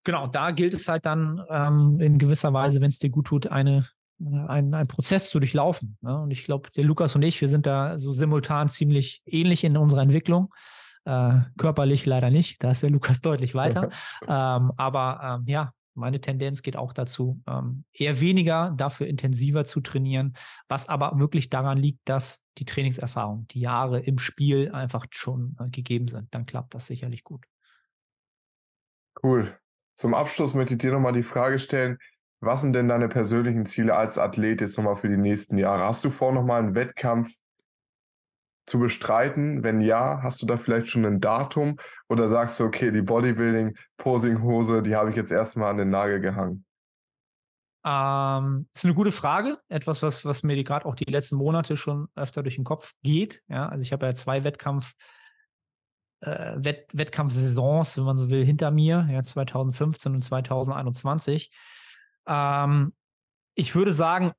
[0.05, 3.47] Genau, da gilt es halt dann ähm, in gewisser Weise, wenn es dir gut tut,
[3.47, 3.89] eine,
[4.21, 5.97] äh, ein, ein Prozess zu durchlaufen.
[6.03, 6.21] Ne?
[6.21, 9.77] Und ich glaube, der Lukas und ich, wir sind da so simultan ziemlich ähnlich in
[9.77, 10.55] unserer Entwicklung.
[11.07, 13.91] Äh, körperlich leider nicht, da ist der Lukas deutlich weiter.
[14.23, 19.81] ähm, aber ähm, ja, meine Tendenz geht auch dazu, ähm, eher weniger, dafür intensiver zu
[19.81, 20.37] trainieren,
[20.69, 25.69] was aber wirklich daran liegt, dass die Trainingserfahrung, die Jahre im Spiel einfach schon äh,
[25.71, 26.35] gegeben sind.
[26.35, 27.45] Dann klappt das sicherlich gut.
[29.23, 29.59] Cool.
[29.97, 31.99] Zum Abschluss möchte ich dir nochmal die Frage stellen,
[32.41, 35.85] was sind denn deine persönlichen Ziele als Athlet jetzt nochmal für die nächsten Jahre?
[35.85, 37.31] Hast du vor, nochmal einen Wettkampf
[38.67, 39.63] zu bestreiten?
[39.63, 41.77] Wenn ja, hast du da vielleicht schon ein Datum
[42.09, 46.65] oder sagst du, okay, die Bodybuilding-Posing-Hose, die habe ich jetzt erstmal an den Nagel gehangen?
[47.87, 49.59] Ähm, das ist eine gute Frage.
[49.69, 53.43] Etwas, was, was mir gerade auch die letzten Monate schon öfter durch den Kopf geht.
[53.49, 54.95] Ja, also ich habe ja zwei Wettkampf,
[56.21, 61.51] äh, Wett, Wettkampfsaisons, wenn man so will, hinter mir, ja, 2015 und 2021.
[62.27, 62.95] Ähm,
[63.55, 64.33] ich würde sagen,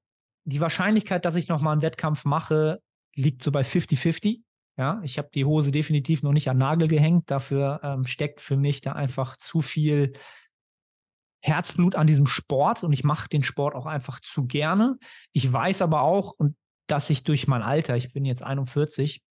[0.45, 2.82] die Wahrscheinlichkeit, dass ich nochmal einen Wettkampf mache,
[3.16, 4.41] liegt so bei 50-50.
[4.78, 7.32] Ja, ich habe die Hose definitiv noch nicht an Nagel gehängt.
[7.32, 10.13] Dafür ähm, steckt für mich da einfach zu viel
[11.41, 14.97] Herzblut an diesem Sport und ich mache den Sport auch einfach zu gerne.
[15.32, 16.34] Ich weiß aber auch,
[16.88, 19.22] dass ich durch mein Alter, ich bin jetzt 41,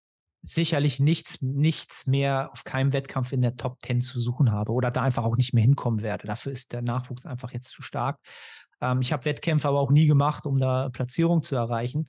[0.41, 4.91] sicherlich nichts, nichts mehr auf keinem Wettkampf in der Top 10 zu suchen habe oder
[4.91, 6.27] da einfach auch nicht mehr hinkommen werde.
[6.27, 8.19] Dafür ist der Nachwuchs einfach jetzt zu stark.
[8.81, 12.07] Ähm, ich habe Wettkämpfe aber auch nie gemacht, um da Platzierung zu erreichen.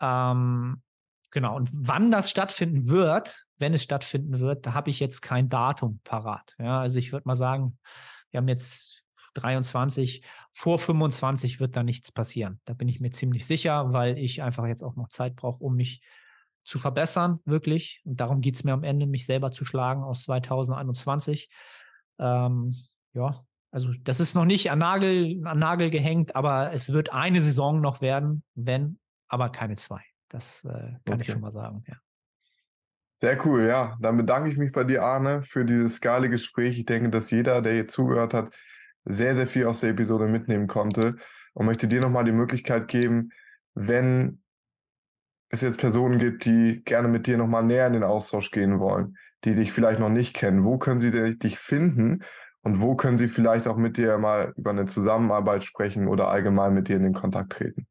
[0.00, 0.82] Ähm,
[1.30, 5.48] Genau, und wann das stattfinden wird, wenn es stattfinden wird, da habe ich jetzt kein
[5.48, 6.56] Datum parat.
[6.58, 7.78] Ja, also ich würde mal sagen,
[8.30, 9.04] wir haben jetzt
[9.34, 10.22] 23,
[10.52, 12.60] vor 25 wird da nichts passieren.
[12.64, 15.74] Da bin ich mir ziemlich sicher, weil ich einfach jetzt auch noch Zeit brauche, um
[15.74, 16.02] mich
[16.64, 18.02] zu verbessern, wirklich.
[18.04, 21.48] Und darum geht es mir am Ende, mich selber zu schlagen aus 2021.
[22.18, 22.74] Ähm,
[23.14, 27.40] ja, also das ist noch nicht an Nagel, an Nagel gehängt, aber es wird eine
[27.40, 28.98] Saison noch werden, wenn,
[29.28, 30.02] aber keine zwei.
[30.28, 31.20] Das äh, kann okay.
[31.20, 31.96] ich schon mal sagen, ja.
[33.16, 33.96] Sehr cool, ja.
[34.00, 36.78] Dann bedanke ich mich bei dir, Arne, für dieses geile Gespräch.
[36.78, 38.54] Ich denke, dass jeder, der hier zugehört hat,
[39.04, 41.16] sehr, sehr viel aus der Episode mitnehmen konnte
[41.54, 43.30] und möchte dir nochmal die Möglichkeit geben,
[43.74, 44.42] wenn
[45.48, 49.16] es jetzt Personen gibt, die gerne mit dir nochmal näher in den Austausch gehen wollen,
[49.44, 52.22] die dich vielleicht noch nicht kennen, wo können sie dich finden
[52.62, 56.74] Und wo können sie vielleicht auch mit dir mal über eine Zusammenarbeit sprechen oder allgemein
[56.74, 57.86] mit dir in den Kontakt treten?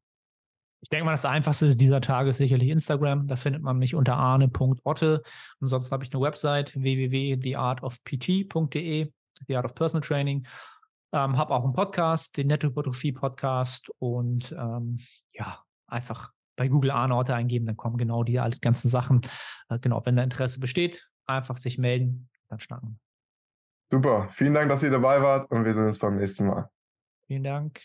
[0.80, 3.26] Ich denke mal, das einfachste ist dieser Tage sicherlich Instagram.
[3.26, 5.22] Da findet man mich unter arne.otte.
[5.60, 9.12] Ansonsten habe ich eine Website www.theartofpt.de,
[9.46, 10.46] The Art of Personal Training.
[11.12, 15.00] Ähm, habe auch einen Podcast, den Nettohypertrophie Podcast und ähm,
[15.32, 19.22] ja, einfach bei Google Arne eingeben, dann kommen genau die ganzen Sachen.
[19.70, 23.00] Äh, genau, wenn da Interesse besteht, einfach sich melden, dann schnacken.
[23.90, 26.68] Super, vielen Dank, dass ihr dabei wart und wir sehen uns beim nächsten Mal.
[27.26, 27.80] Vielen Dank.